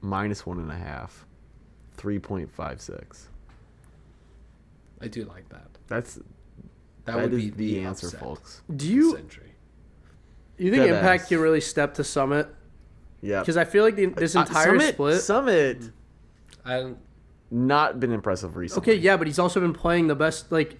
[0.01, 1.25] minus one and a half,
[1.93, 3.29] three point five six.
[5.01, 5.67] I do like that.
[5.87, 6.23] That's That,
[7.05, 8.61] that would is be the, the, answer, upset folks.
[8.75, 9.17] Do you
[10.57, 11.29] you think Dead Impact ass.
[11.29, 12.47] can really step to Summit?
[13.21, 13.39] Yeah.
[13.39, 15.21] Because I feel like the, this Uh, entire Summit, split.
[15.21, 15.91] Summit,
[16.63, 16.97] I don't,
[17.51, 18.93] not been impressive recently.
[18.93, 20.51] Okay, yeah, but he's also been playing the best.
[20.51, 20.77] Like,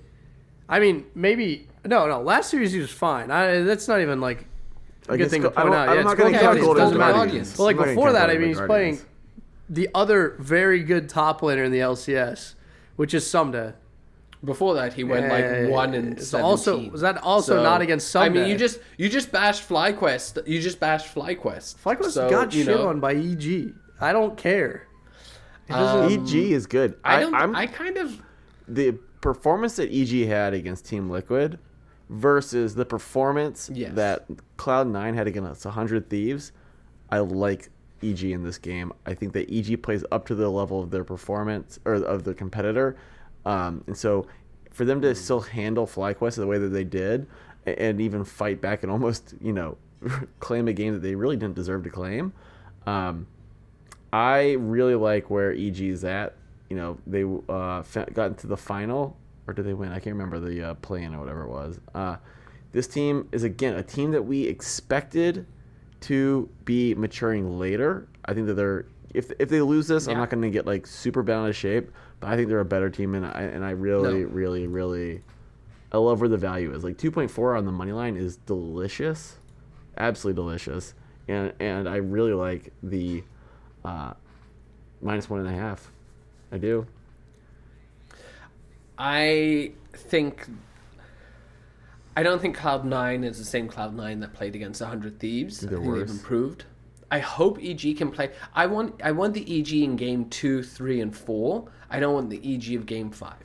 [0.68, 2.22] I mean, maybe no, no.
[2.22, 3.32] Last series he was fine.
[3.32, 4.48] I, that's not even like
[5.08, 5.90] a good thing to point out.
[5.90, 6.98] I'm Yeah, not gonna Golden count Guardians, Golden doesn't.
[6.98, 7.58] Guardians.
[7.58, 9.00] But like I'm not gonna before that, I mean, he's playing
[9.70, 12.56] the other very good top laner in the LCS,
[12.96, 13.74] which is Ssumday.
[14.44, 16.46] Before that, he went Yeah, like one and it's seventeen.
[16.52, 18.22] also- was that also not against Ssumday?
[18.22, 20.48] I mean, you just you just bashed FlyQuest.
[20.48, 21.78] You just bashed FlyQuest.
[21.84, 23.74] FlyQuest So, got you shit know, on by EG.
[24.00, 24.88] I don't care.
[25.68, 26.96] It Um, EG is good.
[27.04, 27.34] I I, don't.
[27.36, 28.22] I'm, I kind of.
[28.68, 31.58] the performance that EG had against Team Liquid
[32.10, 33.94] versus the performance Yes.
[33.96, 34.26] that
[34.58, 36.52] Cloud9 had against 100 Thieves,
[37.10, 37.70] I like
[38.04, 38.92] EG in this game.
[39.08, 42.36] I think that EG plays up to the level of their performance or of their
[42.36, 42.96] competitor.
[43.46, 44.28] Um, and so
[44.72, 47.26] for them to still handle FlyQuest the way that they did
[47.66, 49.78] and even fight back and almost, you know,
[50.40, 52.34] claim a game that they really didn't deserve to claim.
[52.86, 53.26] Um,
[54.16, 56.36] I really like where EG is at.
[56.70, 59.92] You know, they uh, got into the final, or did they win?
[59.92, 61.82] I can't remember the uh, play-in or whatever it was.
[61.94, 62.16] Uh,
[62.72, 65.46] this team is again a team that we expected
[66.02, 68.08] to be maturing later.
[68.24, 70.88] I think that they're if if they lose this, I'm not going to get like
[70.88, 71.92] super bent out of shape.
[72.22, 74.30] But I think they're a better team, and I and I really, No.
[74.30, 75.24] really, really,
[75.92, 76.86] I love where the value is.
[76.86, 79.40] Like 2.4 on the money line is delicious,
[79.98, 80.94] absolutely delicious,
[81.28, 83.24] and and I really like the
[83.86, 84.14] uh,
[85.02, 85.92] minus one and a half.
[86.52, 86.86] I do.
[88.98, 90.48] I think.
[92.18, 95.60] I don't think Cloud Nine is the same Cloud Nine that played against 100 Thieves.
[95.60, 96.00] They're I think worse.
[96.10, 96.64] they've improved.
[97.12, 98.32] I hope EG can play.
[98.54, 99.00] I want.
[99.04, 101.68] I want the EG in game two, three, and four.
[101.90, 103.36] I don't want the EG of game five.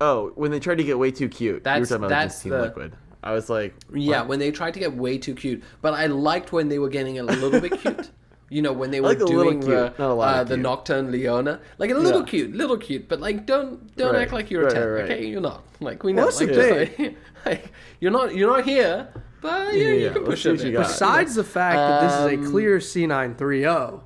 [0.00, 1.46] Oh, when they tried to get way too cute.
[1.48, 2.96] you were That's- talking about that's Team the- Liquid.
[3.24, 5.62] I was like, Yeah, when they tried to get way too cute.
[5.80, 8.10] But I liked when they were getting a little bit cute.
[8.52, 10.44] You know, when they were like a little doing cute, the, not a lot uh,
[10.44, 10.56] the.
[10.56, 11.60] Nocturne Leona.
[11.78, 12.26] Like a little Yeah.
[12.26, 13.08] cute, little cute.
[13.08, 14.88] But like, don't don't Right, act like you're right, a 10.
[14.88, 15.10] right, right.
[15.10, 15.62] Okay, you're not.
[15.80, 16.26] Like, we know.
[16.26, 19.08] Well, like, like, like, you're not you're not here.
[19.40, 20.50] But yeah, Yeah, you can push it.
[20.52, 20.82] what you there.
[20.82, 24.00] Besides the fact that this is a Um, clear C930,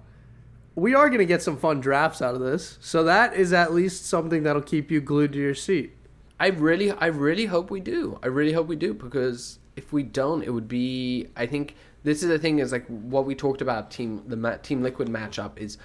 [0.76, 2.78] we are going to get some fun drafts out of this.
[2.80, 5.95] So that is at least something that'll keep you glued to your seat.
[6.38, 8.18] I really, I really hope we do.
[8.22, 11.28] I really hope we do because if we don't, it would be.
[11.36, 13.90] I think this is the thing is like what we talked about.
[13.90, 15.78] Team the ma- Team Liquid matchup is.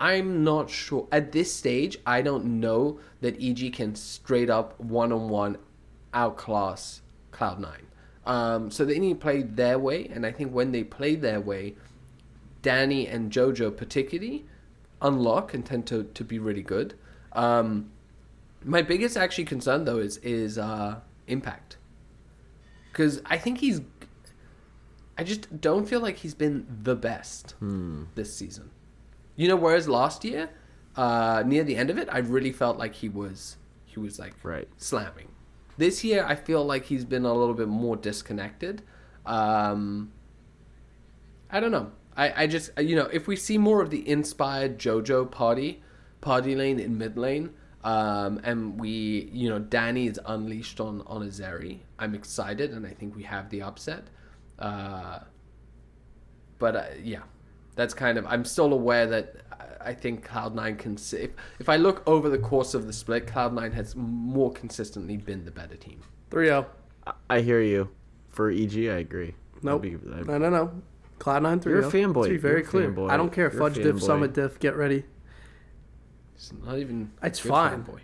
[0.00, 1.98] I'm not sure at this stage.
[2.06, 5.58] I don't know that EG can straight up one on one
[6.14, 7.00] outclass
[7.32, 7.86] Cloud Nine.
[8.24, 11.40] Um, so they need to play their way, and I think when they play their
[11.40, 11.74] way,
[12.62, 14.44] Danny and JoJo particularly
[15.00, 16.94] unlock and tend to, to be really good.
[17.32, 17.90] Um,
[18.64, 21.76] my biggest actually concern though is is uh, impact,
[22.92, 23.80] because I think he's.
[25.16, 27.54] I just don't feel like he's been the best
[28.14, 28.70] this season.
[29.34, 30.50] You know, whereas last year,
[30.96, 34.34] uh, near the end of it, I really felt like he was he was like
[34.42, 34.68] Right.
[34.76, 35.28] slamming.
[35.76, 38.82] This year, I feel like he's been a little bit more disconnected.
[39.26, 40.12] Um,
[41.50, 41.92] I don't know.
[42.16, 45.82] I, I just you know if we see more of the inspired JoJo party,
[46.20, 47.50] party lane in mid lane,
[47.84, 52.86] um, and we you know Danny is unleashed on on a Zeri, I'm excited and
[52.86, 54.04] I think we have the upset.
[54.58, 55.20] Uh,
[56.58, 57.20] but uh, yeah,
[57.76, 59.36] that's kind of I'm still aware that
[59.80, 60.94] I think Cloud9 can.
[60.94, 65.16] s- If, if I look over the course of the split, Cloud9 has more consistently
[65.16, 66.00] been the better team.
[66.30, 66.66] 3-0.
[67.06, 67.88] I, I hear you.
[68.30, 69.34] For EG, I agree.
[69.62, 69.82] Nope.
[69.82, 70.82] Be- that'd- No, no, no.
[71.20, 71.64] Cloud9 3-0.
[71.66, 72.16] You're a fanboy.
[72.16, 72.90] Let's be very You're clear.
[72.92, 73.10] fanboy.
[73.10, 73.50] I don't care.
[73.52, 74.00] You're Fudge diff, fanboy.
[74.02, 75.04] summit diff, get ready.
[76.38, 77.10] It's not even.
[77.20, 77.82] It's fine.
[77.82, 78.00] fanboy.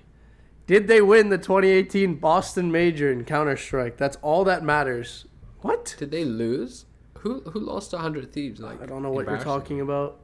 [0.67, 3.97] Did they win the 2018 Boston Major in Counter Strike?
[3.97, 5.27] That's all that matters.
[5.61, 5.95] What?
[5.99, 6.87] Did they lose?
[7.19, 8.61] Who who lost to 100 Thieves?
[8.61, 10.21] Like I don't know what you're talking about.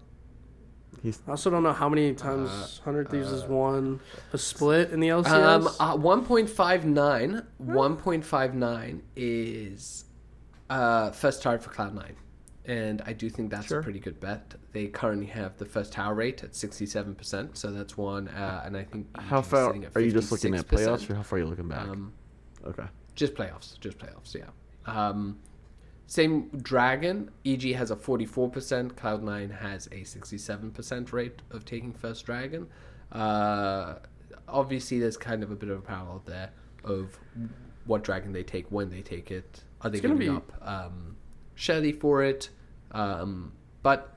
[1.04, 4.00] He's I also don't know how many times 100 Thieves has won
[4.32, 5.30] a split in the LCS.
[5.30, 10.04] Um, uh, 1.59, 1.59 is
[10.68, 12.16] uh, first target for Cloud9.
[12.66, 13.80] And I do think that's Sure.
[13.80, 14.54] a pretty good bet.
[14.72, 18.28] They currently have the first tower rate at 67%, so that's one.
[18.28, 20.68] Uh, and I think how far are you just looking at 56%.
[20.78, 21.88] playoffs, or how far are you looking back?
[21.88, 22.12] Um,
[22.64, 22.84] okay.
[23.14, 24.44] just playoffs, just playoffs, yeah.
[24.86, 25.38] Um,
[26.06, 32.66] same Dragon, EG has a 44%, Cloud9 has a 67% rate of taking first Dragon.
[33.12, 33.96] Uh,
[34.48, 36.50] obviously, there's kind of a bit of a parallel there
[36.84, 37.18] of
[37.86, 39.62] what Dragon they take, when they take it.
[39.82, 41.16] Are they gonna giving be- up um,
[41.60, 42.48] Shelly for it?
[42.92, 44.16] Um, but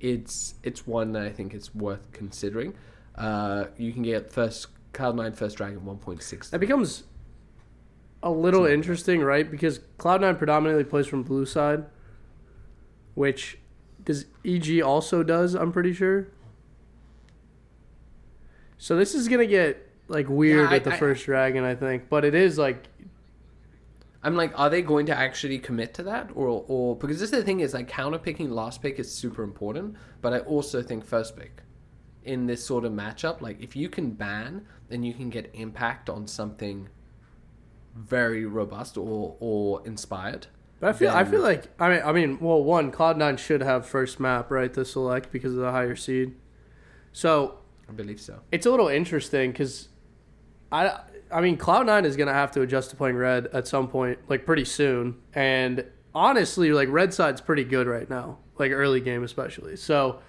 [0.00, 2.74] it's it's one that I think it's worth considering.
[3.16, 6.50] Uh, you can get first Cloud9 first Dragon 1.6.
[6.50, 7.02] that becomes
[8.22, 9.50] a little interesting, right?
[9.50, 11.84] Because Cloud9 predominantly plays from blue side,
[13.14, 13.58] which
[14.04, 16.28] does EG also does, I'm pretty sure.
[18.76, 21.64] So this is going to get like weird Yeah, I- at the I- first dragon,
[21.64, 22.86] I think, but it is like
[24.28, 27.38] I'm like, are they going to actually commit to that, or or because this is
[27.38, 31.06] the thing is like counter picking last pick is super important, but I also think
[31.06, 31.62] first pick
[32.24, 36.10] in this sort of matchup, like if you can ban, then you can get impact
[36.10, 36.90] on something
[37.96, 40.48] very robust or or inspired.
[40.78, 43.62] But I feel I feel like I mean I mean well one Cloud Nine should
[43.62, 46.34] have first map right to select because of the higher seed,
[47.14, 48.40] so I believe so.
[48.52, 49.88] it's a little interesting because
[50.70, 51.00] I
[51.32, 54.18] I mean Cloud Nine is gonna have to adjust to playing red at some point
[54.28, 59.24] like pretty soon and honestly like red side's pretty good right now like early game
[59.24, 60.20] especially so.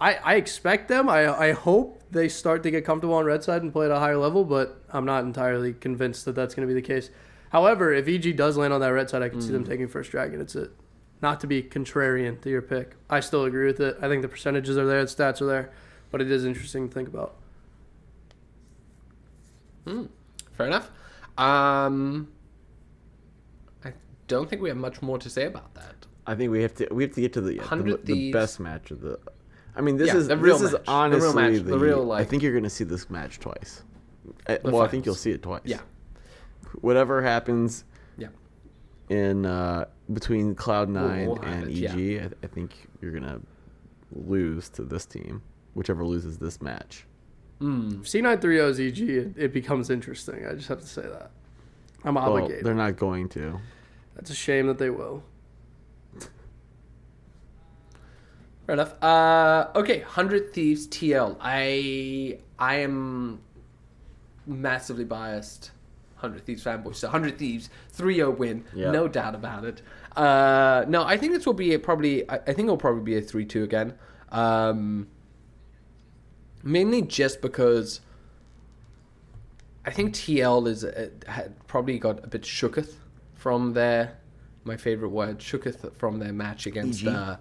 [0.00, 1.08] I, I expect them.
[1.08, 3.98] I, I hope they start to get comfortable on red side and play at a
[3.98, 7.10] higher level, but I'm not entirely convinced that that's going to be the case.
[7.50, 9.68] However, if EG does land on that red side, I can see them mm.
[9.68, 10.40] taking first dragon.
[10.40, 10.68] It's a
[11.20, 12.94] not to be contrarian to your pick.
[13.10, 13.96] I still agree with it.
[14.00, 15.72] I think the percentages are there, the stats are there,
[16.10, 17.34] but it is interesting to think about.
[20.56, 20.90] Fair enough.
[21.36, 22.28] Um,
[23.84, 23.92] I
[24.26, 26.06] don't think we have much more to say about that.
[26.26, 28.90] I think we have to we have to get to the the, the best match
[28.90, 29.18] of the.
[29.76, 30.80] I mean, this Yeah, is the real this match.
[30.80, 31.62] is The real honestly match.
[31.62, 33.82] The real, like- I think you're gonna see this match twice.
[34.46, 35.62] Uh, The well, I think you'll see it twice.
[35.64, 35.80] Yeah,
[36.80, 37.84] Whatever happens
[38.18, 38.28] yeah.
[39.08, 42.24] in uh, between Cloud Nine we'll and it, EG, yeah.
[42.24, 43.40] I, I think you're gonna
[44.12, 45.40] lose to this team,
[45.74, 47.06] whichever loses this match.
[47.60, 48.00] Mm.
[48.02, 50.46] C930 is EG, it, it becomes interesting.
[50.46, 51.30] I just have to say that.
[52.04, 52.64] I'm Well, obligated.
[52.64, 53.58] they're not going to.
[54.14, 55.22] That's a shame that they will.
[58.66, 59.02] Fair enough.
[59.02, 61.36] Uh, okay, Hundred Thieves TL.
[61.40, 63.40] I I am
[64.46, 65.70] massively biased.
[66.16, 66.94] Hundred Thieves fanboy.
[66.94, 68.90] So Hundred Thieves 3-0 win, Yeah.
[68.90, 69.82] no doubt about it.
[70.16, 72.28] Uh, no, I think this will be a probably.
[72.28, 73.94] I, I think it'll probably be a three-two again.
[74.30, 75.06] Um,
[76.62, 78.00] mainly just because
[79.84, 82.94] I think TL is uh, had probably got a bit shooketh
[83.34, 84.18] from their
[84.64, 87.08] my favorite word shooketh from their match against EG.
[87.08, 87.36] uh,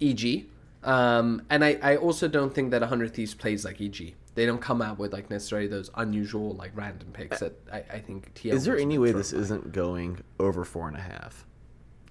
[0.00, 0.46] EG.
[0.84, 4.14] Um, and I, I also don't think that 100 Thieves plays like EG.
[4.34, 7.98] They don't come out with like necessarily those unusual like random picks that I, I
[7.98, 8.52] think TL.
[8.52, 9.38] Is there any way this by.
[9.38, 11.44] isn't going over four and a half?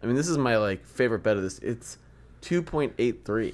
[0.04, 1.60] I mean, this is my like favorite bet of this.
[1.60, 1.98] It's
[2.42, 3.54] two point eight three.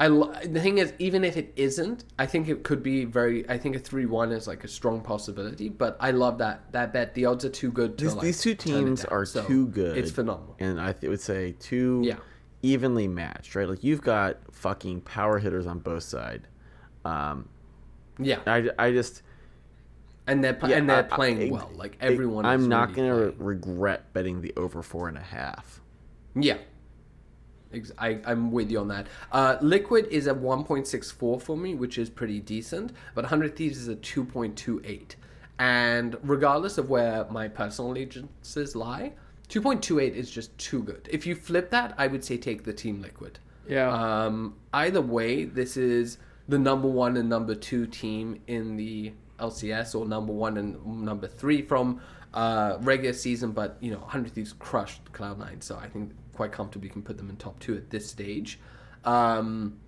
[0.00, 3.48] I lo- the thing is, even if it isn't, I think it could be very.
[3.50, 5.68] I think a three-one is like a strong possibility.
[5.68, 7.14] But I love that that bet.
[7.14, 9.98] The odds are too good to These, like, these two teams are So too good.
[9.98, 10.56] It's phenomenal.
[10.58, 12.16] and I th- would say too Yeah.
[12.62, 13.68] evenly matched, right?
[13.68, 16.46] Like you've got fucking power hitters on both sides.
[17.04, 17.48] Um,
[18.18, 19.22] Yeah, I, I just
[20.26, 21.70] and they're yeah, and they're I- I- playing it- well.
[21.74, 22.46] Like it- everyone.
[22.46, 23.34] I'm not really gonna playing.
[23.38, 25.80] regret betting the over four and a half.
[26.34, 26.56] Yeah.
[27.98, 29.06] I, I'm with you on that.
[29.32, 33.88] Uh, Liquid is a 1.64 for me, which is pretty decent, but 100 Thieves is
[33.88, 35.14] a 2.28.
[35.58, 39.12] And regardless of where my personal allegiances lie,
[39.50, 41.08] 2.28 is just too good.
[41.10, 43.38] If you flip that, I would say take the Team Liquid.
[43.68, 43.90] Yeah.
[43.92, 46.18] Um, either way, this is
[46.48, 51.26] the number one and number two team in the LCS, or number one and number
[51.26, 52.00] three from
[52.34, 53.52] uh, regular season.
[53.52, 57.28] But you know, 100 Thieves crushed Cloud9, so I think quite comfortably can put them
[57.28, 58.58] in top two at this stage.
[59.04, 59.78] Um,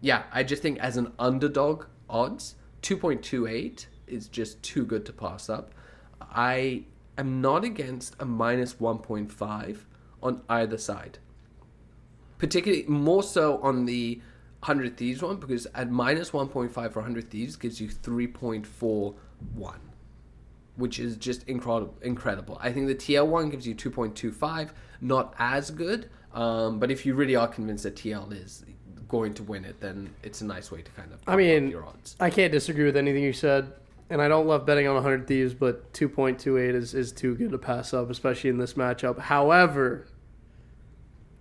[0.00, 5.50] yeah, I just think as an underdog odds, 2.28 is just too good to pass
[5.50, 5.74] up.
[6.22, 6.84] I
[7.18, 9.80] am not against a minus 1.5
[10.22, 11.18] on either side.
[12.38, 14.22] Particularly more so on the
[14.60, 19.14] 100 Thieves one because at minus 1.5 for 100 Thieves gives you 3.41
[20.78, 21.94] which is just incredible.
[22.00, 22.56] Incredible.
[22.62, 26.10] I think the TL one gives you two point two five, not as good.
[26.34, 28.64] Um, but if you really are convinced that TL is
[29.08, 31.20] going to win it, then it's a nice way to kind of.
[31.26, 32.16] I bump up mean, your odds.
[32.20, 33.72] I can't disagree with anything you said.
[34.10, 37.58] And I don't love betting on 100 Thieves, but 2.28 is, is too good to
[37.58, 39.18] pass up, especially in this matchup.
[39.18, 40.06] However,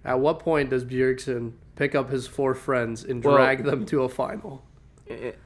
[0.03, 4.03] at what point does Bjergsen pick up his four friends and Well- drag them to
[4.03, 4.64] a final?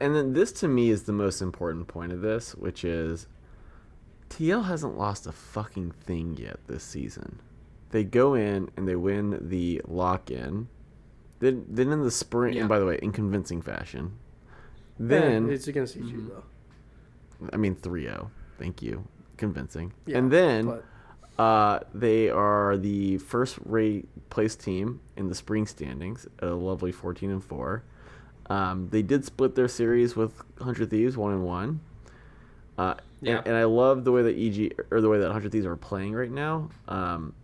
[0.00, 3.28] And then this to me is the most important point of this, which is
[4.28, 7.38] TL hasn't lost a fucking thing yet this season.
[7.92, 10.68] They go in and they win the lock in.
[11.38, 12.60] Then then in the spring Yeah.
[12.62, 14.12] and by the way, in convincing fashion.
[14.98, 16.28] Then Eh, it's against EG, Mm-hmm.
[16.28, 16.44] though.
[17.52, 18.30] I mean 3-0.
[18.58, 19.04] Thank you.
[19.36, 19.92] Convincing.
[20.06, 20.84] Yeah, and then but-
[21.42, 26.92] uh, they are the first rate place team in the spring standings at a lovely
[26.92, 27.82] 14 and 4.
[28.50, 31.80] Um, they did split their series with 100 Thieves 1 and 1.
[32.78, 33.38] Uh, Yeah.
[33.38, 35.74] and, and I love the way that EG or the way that 100 Thieves are
[35.76, 36.68] playing right now.
[36.86, 37.34] Um,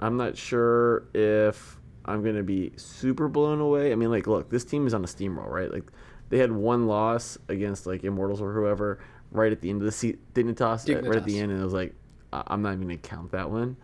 [0.00, 3.92] I'm not sure if I'm going to be super blown away.
[3.92, 5.70] I mean, like, look, this team is on a steamroll, right?
[5.72, 5.90] Like,
[6.30, 9.00] they had one loss against like Immortals or whoever
[9.32, 11.64] right at the end of the se- Dignitas, uh, right at the end, and it
[11.64, 11.94] was like,
[12.32, 13.76] I- I'm not even going to count that one.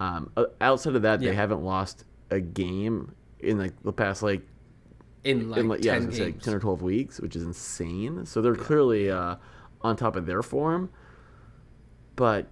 [0.00, 1.30] Um, outside of that, Yeah.
[1.30, 4.42] they haven't lost a game in like the past like
[5.24, 6.44] In like, in like yeah, I was 10 gonna say, games.
[6.44, 8.26] ten or twelve weeks, which is insane.
[8.26, 9.36] So they're clearly uh,
[9.82, 10.90] on top of their form.
[12.16, 12.48] But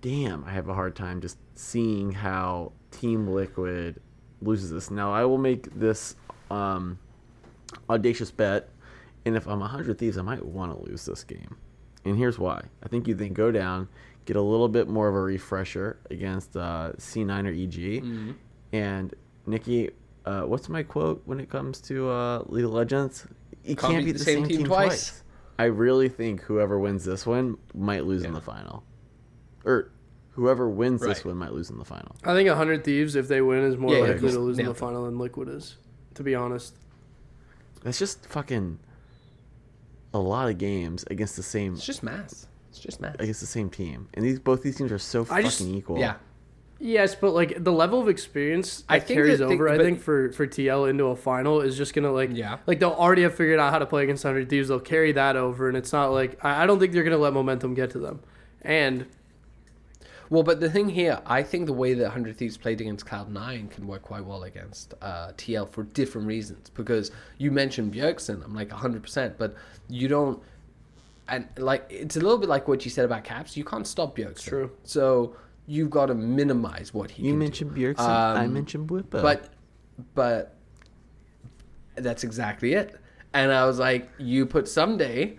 [0.00, 4.00] damn, I have a hard time just seeing how Team Liquid
[4.40, 4.90] loses this.
[4.90, 6.14] Now I will make this
[6.50, 6.98] um,
[7.90, 8.68] audacious bet,
[9.24, 11.56] and if I'm hundred thieves, I might want to lose this game.
[12.04, 13.88] And here's why: I think you then go down,
[14.26, 18.30] get a little bit more of a refresher against uh, C9 or EG, Mm-hmm.
[18.72, 19.14] and
[19.46, 19.90] Nikki.
[20.24, 23.26] Uh, what's my quote when it comes to uh, League of Legends?
[23.64, 25.22] You can't, be the same, team, twice.
[25.58, 28.82] I really think whoever wins this one might lose in the final,
[29.64, 29.90] or
[30.36, 32.14] whoever wins this one might lose in the final.
[32.24, 34.58] I think 100 Thieves, if they win, is more Yeah, yeah, likely just to lose
[34.58, 34.80] in the nailed it.
[34.80, 35.76] final than Liquid is,
[36.14, 36.76] to be honest.
[37.82, 38.78] That's just fucking
[40.14, 42.46] a lot of games against the same It's just mass.
[42.70, 43.16] It's just mass.
[43.18, 45.98] against the same team, and these both these teams are so I fucking just- equal.
[45.98, 46.14] Yeah.
[46.78, 49.78] Yes, but like the level of experience that I think carries that the- over, I
[49.78, 52.58] think for for TL into a final is just gonna like Yeah.
[52.66, 54.68] like they'll already have figured out how to play against Hundred Thieves.
[54.68, 57.32] They'll carry that over, and it's not like I, I don't think they're gonna let
[57.32, 58.20] momentum get to them.
[58.60, 59.06] And
[60.30, 63.70] Well, but the thing here, I think the way that 100 Thieves played against Cloud9
[63.70, 66.70] can work quite well against uh, TL for different reasons.
[66.70, 69.54] Because you mentioned Bjergsen, I'm like 100%, but
[69.88, 70.42] you don't.
[71.28, 73.56] And like, it's a little bit like what you said about Caps.
[73.56, 74.44] You can't stop Bjergsen.
[74.44, 74.70] True.
[74.84, 77.80] So you've got to minimize what he You mentioned do.
[77.94, 78.00] Bjergsen.
[78.00, 79.10] I Um, mentioned Bwipo.
[79.22, 79.50] But,
[80.14, 80.54] but
[81.96, 82.96] that's exactly it.
[83.34, 85.38] And I was like, you put Ssumday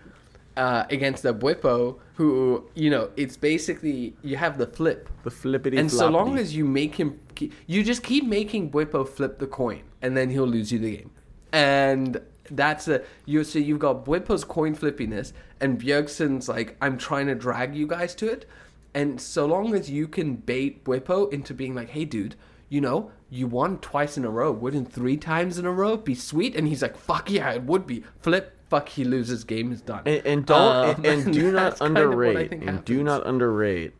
[0.58, 5.10] uh, against the Bwipo, who, you know, it's basically, you have the flip.
[5.24, 7.20] the flippity And so long as you make him,
[7.68, 11.12] you just keep making Bwipo flip the coin, and then he'll lose you the game.
[11.54, 13.44] And that's a you.
[13.44, 15.32] So you've got Bwipo's coin flippiness,
[15.62, 18.46] and Bjergsen's like, I'm trying to drag you guys to it.
[18.94, 22.36] And so long as you can bait Bwipo into being like, hey, dude,
[22.68, 24.52] you know, you won twice in a row.
[24.52, 26.56] Wouldn't three times in a row be sweet?
[26.56, 28.04] And he's like, fuck yeah, it would be.
[28.22, 30.02] Flip, fuck, he loses, game is done.
[30.06, 32.86] and, and don't Um, and, and do not that's kind of what I underrate and
[32.86, 33.94] do not underrate.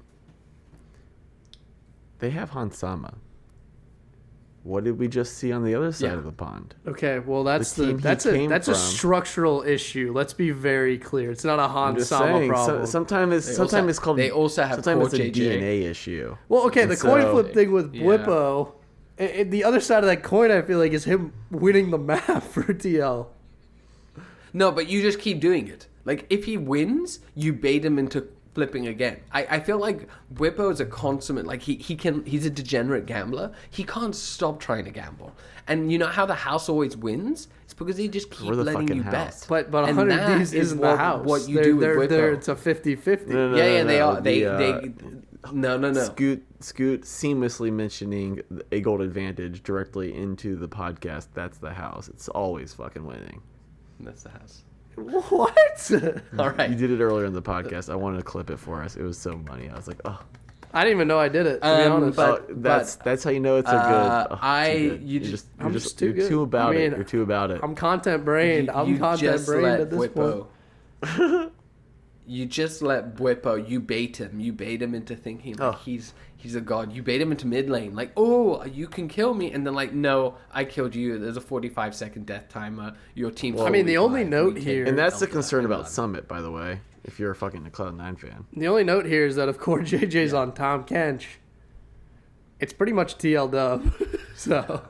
[2.20, 3.14] They have Hans Sama.
[4.64, 6.14] What did we just see on the other side Yeah.
[6.18, 6.76] of the pond?
[6.86, 10.12] okay, well that's The the, that's a came that's a structural issue.
[10.14, 11.32] Let's be very clear.
[11.32, 12.50] It's not a I'm Han just Sama saying.
[12.50, 12.86] problem.
[12.86, 14.18] So, sometimes it's sometimes also- it's called.
[14.18, 15.62] they also have sometimes core it's a JJ.
[15.62, 16.36] DNA issue.
[16.50, 18.04] Well, okay, And the coin flip thing with Yeah.
[18.04, 18.74] Bwipo,
[19.20, 21.98] i- i- the other side of that coin, I feel like, is him winning the
[22.12, 23.28] map for TL.
[24.54, 25.88] No, but you just keep doing it.
[26.06, 29.20] Like if he wins, you bait him into flipping again.
[29.32, 33.06] I, I feel like Bwipo is a consummate like he, he can he's a degenerate
[33.06, 33.52] gambler.
[33.70, 35.36] He can't stop trying to gamble.
[35.68, 37.50] And you know how the house always wins?
[37.66, 39.42] It's because they just keep We're the letting you house.
[39.42, 39.46] bet.
[39.50, 41.26] But but And 100 D's is isn't what, the house.
[41.26, 42.38] What you they're, do with they're, Bwipo.
[42.38, 43.28] it's a 50-50.
[43.28, 44.22] No, no, yeah, yeah, no, they no, are.
[44.22, 44.94] They the, uh, they
[45.54, 46.04] no no no.
[46.04, 48.42] Scoot Scoot seamlessly mentioning
[48.72, 51.28] a gold advantage directly into the podcast.
[51.34, 52.08] That's the house.
[52.08, 53.42] It's always fucking winning.
[54.00, 54.64] That's the house.
[54.96, 55.92] What?
[56.40, 56.70] All right.
[56.70, 57.92] You did it earlier in the podcast.
[57.92, 58.96] I wanted to clip it for us.
[58.96, 59.70] It was so funny.
[59.70, 60.20] I was like, oh,
[60.74, 61.62] I didn't even know I did it.
[61.62, 64.34] To be Um, honest, but- oh, that's that's how you know it's a uh, good.
[64.36, 65.02] oh, I- too good.
[65.04, 66.30] you You're just- just you're I'm just, just too you're good.
[66.30, 66.96] too about I mean, it.
[66.96, 67.60] You're too about it.
[67.64, 68.70] I'm content brained.
[68.72, 70.46] I'm content brained at this point.
[72.28, 74.40] Bwipo- you just let Bwipo, you bait him.
[74.40, 75.78] You bait him into thinking like Oh.
[75.84, 76.92] he's he's a god.
[76.94, 79.94] You bait him into mid lane, like, oh, you can kill me, and then like,
[79.94, 81.18] no, I killed you.
[81.18, 82.94] There's a 45 second death timer.
[83.16, 83.60] Your team.
[83.60, 86.52] I mean, the only note here- and that's the concern about about Summit, by the
[86.52, 86.82] way.
[87.04, 89.90] If you're a fucking Cloud Nine fan, The only note here is that of course
[89.92, 91.26] JJ's on Tahm Kench.
[92.60, 93.94] It's pretty much TL Dub.
[94.36, 94.82] so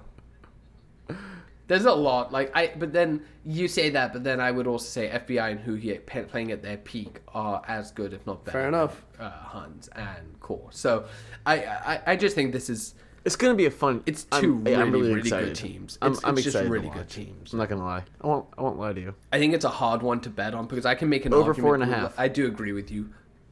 [1.67, 2.71] There's a lot, like I.
[2.77, 6.51] But then you say that, but then I would also say FBI and Huhi playing
[6.51, 8.57] at their peak are as good, if not better.
[8.57, 9.03] Fair enough.
[9.17, 10.69] than, Uh, Hans and Core.
[10.71, 11.05] So
[11.45, 12.95] I, I, I just think this is
[13.25, 14.01] it's gonna be a fun.
[14.05, 15.97] It's 2 I'm- 2 yeah, really, really good teams.
[16.01, 17.51] I'm, It's- I'm it's just really good teams.
[17.51, 18.03] I'm not gonna lie.
[18.21, 18.45] I won't.
[18.57, 19.13] I won't lie to you.
[19.33, 21.49] I think it's a hard one to bet on because I can make an Over
[21.49, 22.17] argument four and a half.
[22.17, 23.09] I do agree with you,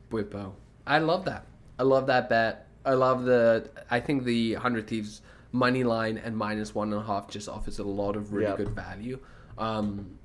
[0.09, 0.53] Whippo.
[0.88, 1.45] I love that.
[1.78, 2.68] I love that bet.
[2.86, 3.70] I love the.
[3.91, 5.22] I think the Hundred Thieves
[5.55, 8.57] money line and minus one and a half just offers a lot of really Yep.
[8.57, 9.19] good value.
[9.57, 10.17] Um,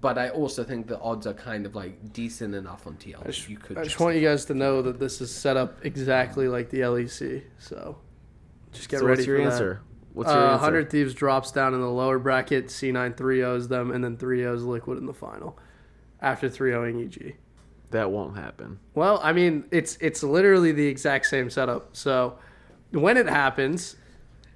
[0.00, 3.20] but I also think the odds are kind of like decent enough on TL.
[3.22, 5.56] I just, you could I just want you guys to know that this is set
[5.56, 7.42] up exactly like the LEC.
[7.58, 7.98] So
[8.72, 9.80] just get so ready what's your for answer?
[10.14, 10.62] What's your Uh, answer?
[10.64, 12.66] 100 Thieves drops down in the lower bracket.
[12.68, 15.58] C9 3 0s them, and then 3 0s Liquid in the final
[16.22, 17.36] after 3 0ing EG.
[17.90, 18.78] That won't happen.
[18.94, 21.94] Well, I mean, it's it's literally the exact same setup.
[21.96, 22.38] So
[22.92, 23.96] when it happens,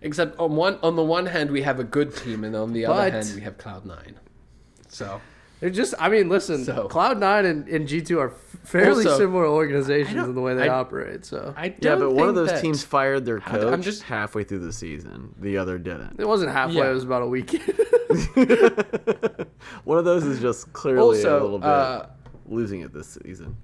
[0.02, 2.86] Except on one on the one hand we have a good team and on the
[2.86, 4.16] other hand we have Cloud Nine.
[4.88, 5.20] So
[5.60, 8.30] They're just, I mean, listen, So- Cloud9 and, and G2 are
[8.64, 11.24] fairly Also, similar organizations in the way they I- operate.
[11.24, 14.42] So I Yeah, don't but one of those teams fired their coach I'm just- halfway
[14.44, 15.34] through the season.
[15.40, 16.18] The other didn't.
[16.18, 16.90] it wasn't halfway, Yeah.
[16.90, 17.50] it was about a week.
[19.84, 22.06] One of those is just clearly a little bit uh,
[22.46, 23.56] losing it this season.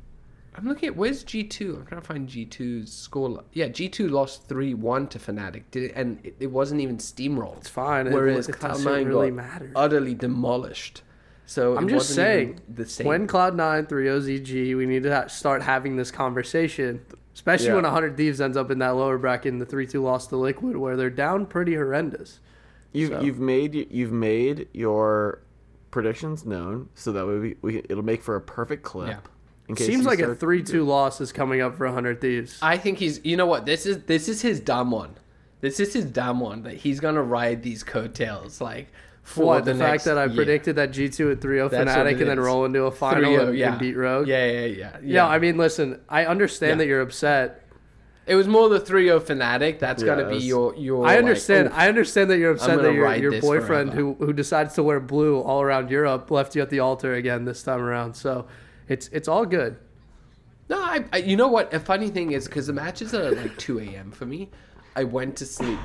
[0.59, 1.76] I'm looking at where's G two.
[1.80, 3.44] I'm trying to find G 2s score.
[3.52, 5.62] Yeah, G two lost three one to Fnatic.
[5.70, 7.59] Did it, and it, it wasn't even steamrolled.
[7.59, 8.09] it's fine.
[8.09, 9.72] It- Whereas it, Cloud9 really got matter.
[9.76, 11.02] utterly demolished.
[11.46, 13.06] So I'm it just wasn't even saying, the same.
[13.06, 17.00] when Cloud9 three OZG, we need to ha- start having this conversation,
[17.34, 17.74] especially Yeah.
[17.76, 20.36] when 100 Thieves ends up in that lower bracket in the 3 2 loss to
[20.36, 22.40] Liquid, where they're down pretty horrendous.
[22.92, 25.40] You've so- you've made you've made your
[25.90, 29.09] predictions known, so that way we, we it'll make for a perfect clip.
[29.09, 29.18] Yeah.
[29.68, 32.58] In case Seems like a 3 2 loss is coming up for 100 Thieves.
[32.62, 33.20] I think he's.
[33.24, 33.66] You know what?
[33.66, 35.14] This is this is his dumb one.
[35.60, 38.88] This is his dumb one that he's gonna ride these coattails like
[39.22, 40.36] for what, the, the, fact that I year.
[40.36, 43.30] predicted that G2 at 3 0 That's what Fnatic and then roll into a final
[43.30, 44.26] 3-0, and, and beat Rogue?
[44.26, 46.76] Yeah, yeah, yeah, Yeah, I mean, listen, I understand Yeah.
[46.76, 47.62] that you're upset.
[48.26, 49.80] it was more the 3-0 Fnatic.
[49.80, 51.06] That's Yeah, gonna be your your.
[51.06, 51.68] I understand.
[51.72, 54.14] oh, I understand that you're upset that your your boyfriend forever.
[54.14, 57.44] who who decides to wear blue all around Europe left you at the altar again
[57.44, 58.14] this time around.
[58.14, 58.46] So
[58.89, 59.76] it's it's all good.
[60.68, 61.16] No, I, I.
[61.18, 61.72] You know what?
[61.72, 64.11] A funny thing is because the matches are at like 2 a.m.
[64.11, 64.51] for me.
[64.97, 65.78] I went to sleep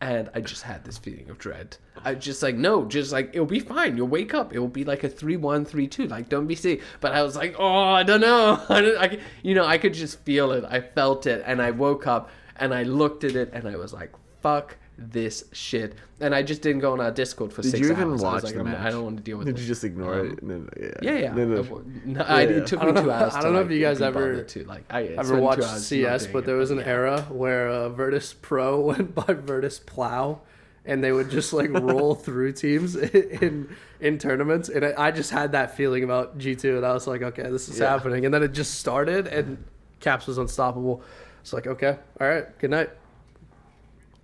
[0.00, 1.76] and I just had this feeling of dread.
[2.04, 3.96] I just like no, just like it'll be fine.
[3.96, 4.52] You'll wake up.
[4.52, 6.08] It will be like a three-one, three-two.
[6.08, 6.80] Like don't be silly.
[7.00, 8.62] But I was like, oh, I don't know.
[8.68, 10.64] I, don't, I, you know, I could just feel it.
[10.68, 13.92] I felt it, and I woke up and I looked at it and I was
[13.92, 15.94] like, fuck this shit.
[16.20, 18.22] And I just didn't go on our Discord for Did six you even hours.
[18.24, 18.80] I watch like, the I'm- match?
[18.86, 19.60] I don't want to deal with Did it.
[19.60, 20.42] you just ignore Um, it?
[20.42, 21.34] And then, yeah, Yeah, yeah.
[21.34, 21.82] No, no.
[22.06, 22.48] No, I, Yeah.
[22.48, 23.34] it took me two hours.
[23.34, 24.84] I don't know like, if you guys ever- to like.
[24.90, 26.26] I Ever watched CS?
[26.28, 26.86] But it, there was an yeah.
[26.86, 30.40] era where uh, Virtus Pro went by Virtus Plow,
[30.86, 33.68] and they would just like roll through teams in
[34.00, 34.70] in tournaments.
[34.70, 37.42] And I, I just had that feeling about G two, and I was like, okay,
[37.50, 37.90] this is Yeah.
[37.90, 38.24] happening.
[38.24, 39.62] And then it just started, and
[40.00, 41.02] Caps was unstoppable.
[41.42, 42.90] It's like, okay, all right, good night.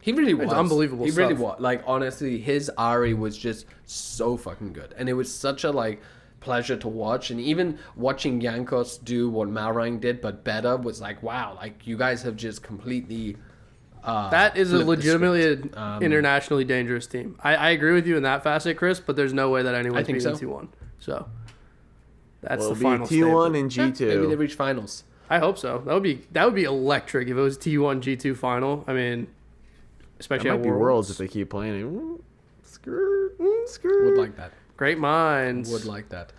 [0.03, 1.61] He really was unbelievable He really was.
[1.61, 6.03] Like honestly, his Ahri was just so fucking good, and it was such a like
[6.41, 7.31] pleasure to watch.
[7.31, 11.55] And even watching Jankos do what Malrang did, but better, was like wow.
[11.55, 13.37] Like you guys have just completely.
[14.03, 15.71] Uh, That is a legitimately.
[15.75, 17.39] Um, internationally dangerous team.
[17.41, 18.99] I, I agree with you in that facet, Chris.
[18.99, 20.41] But there's no way that anyone's think beating so.
[20.41, 20.69] T one.
[20.99, 21.29] So
[22.41, 23.77] that's Well, the final be T one statement.
[23.77, 25.05] and yeah, G Maybe they reach finals.
[25.31, 25.79] I hope so.
[25.87, 28.85] That would be that would be electric if it was T one G two final.
[28.89, 29.29] I mean,
[30.29, 30.81] That especially might at be Worlds.
[30.81, 31.85] worlds if they keep playing it.
[31.85, 32.21] Mm,
[32.63, 34.05] Skirt, mm, skirt.
[34.07, 34.53] Would like that.
[34.77, 35.71] Great minds.
[35.71, 36.33] Would like that.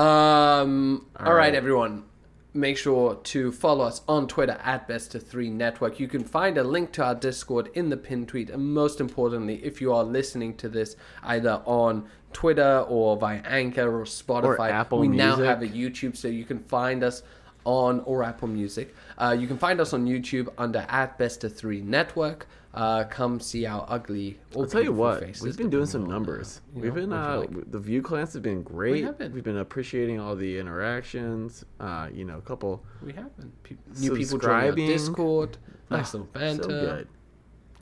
[0.00, 1.54] Um, all right, right.
[1.54, 2.04] everyone.
[2.52, 6.00] Make sure to follow us on Twitter at Best of Three Network.
[6.00, 8.48] You can find a link to our Discord in the pin tweet.
[8.48, 14.00] And most importantly, if you are listening to this either on Twitter or via Anchor
[14.00, 17.22] or Spotify, Apple we now have a YouTube, so you can find us
[17.66, 18.94] on or Apple Music.
[19.18, 22.46] Uh, you can find us on YouTube under at Best of Three Network.
[22.72, 24.38] Uh, come see our ugly.
[24.54, 26.60] I'll tell you what, we've been doing some on, uh, numbers.
[26.74, 27.70] we've know, been uh, like.
[27.70, 29.02] the view clients have been great.
[29.02, 29.32] have been.
[29.32, 31.64] We've been appreciating all the interactions.
[31.80, 33.50] Uh, you know, a couple We have been.
[33.62, 35.56] Pe- new people joining Discord.
[35.90, 36.62] Nice Ah, little banter.
[36.64, 37.08] so good.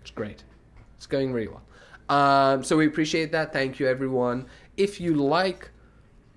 [0.01, 0.45] It's great.
[0.97, 1.63] It's going really well.
[2.09, 3.53] Um, so we appreciate that.
[3.53, 4.47] Thank you, everyone.
[4.77, 5.71] If you like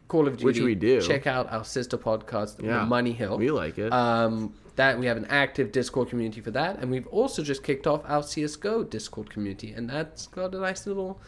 [0.08, 1.02] Call of Duty, Which we do.
[1.02, 3.38] check out our sister podcast, Yeah, Money Hill.
[3.38, 3.92] We like it.
[3.92, 7.88] Um, that we have an active Discord community for that, and we've also just kicked
[7.88, 11.20] off our CS:GO Discord community, and that's got a nice little,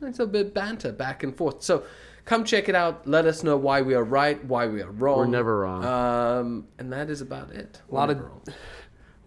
[0.00, 1.62] nice little bit of banter back and forth.
[1.62, 1.84] So,
[2.24, 3.06] come check it out.
[3.06, 5.18] Let us know why we are right, why we are wrong.
[5.18, 5.84] We're never wrong.
[5.84, 7.80] Um, and that is about it.
[7.90, 8.42] A lot We're of- wrong.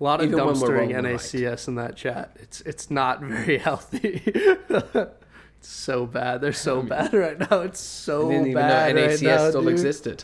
[0.01, 2.37] A lot of Even when dumpstering wrong, we're NACS in that chat.
[2.39, 4.21] It's it's not very healthy.
[5.61, 6.41] so bad.
[6.41, 7.61] They're so bad right now.
[7.61, 9.71] It's so I didn't even bad know right now, still dude.
[9.71, 10.23] existed.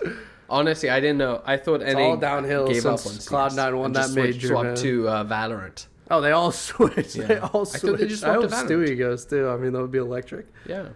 [0.49, 1.41] Honestly, I didn't know.
[1.45, 4.47] I thought It's NA all downhill gave up on CS Cloud9 won that switched- major,
[4.49, 4.75] Swapped man.
[4.77, 5.87] to uh, Valorant.
[6.11, 7.15] Oh, they all switched.
[7.15, 7.49] They Yeah.
[7.51, 8.55] all I thought they just I hope to.
[8.55, 9.49] Stewie goes too.
[9.49, 10.45] I mean, that would be electric.
[10.67, 10.89] Yeah.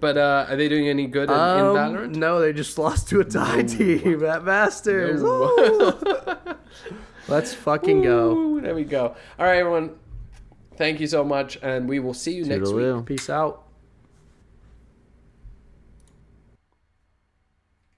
[0.00, 2.14] But uh, are they doing any good in, in Um, Valorant?
[2.16, 3.68] No, they just lost to a tie No.
[3.68, 5.22] team at Masters.
[5.22, 5.96] No.
[7.28, 8.58] Let's fucking go.
[8.60, 9.14] There we go.
[9.38, 9.90] All right, everyone.
[10.78, 13.04] Thank you so much, and we will see you next week.
[13.04, 13.67] Peace out.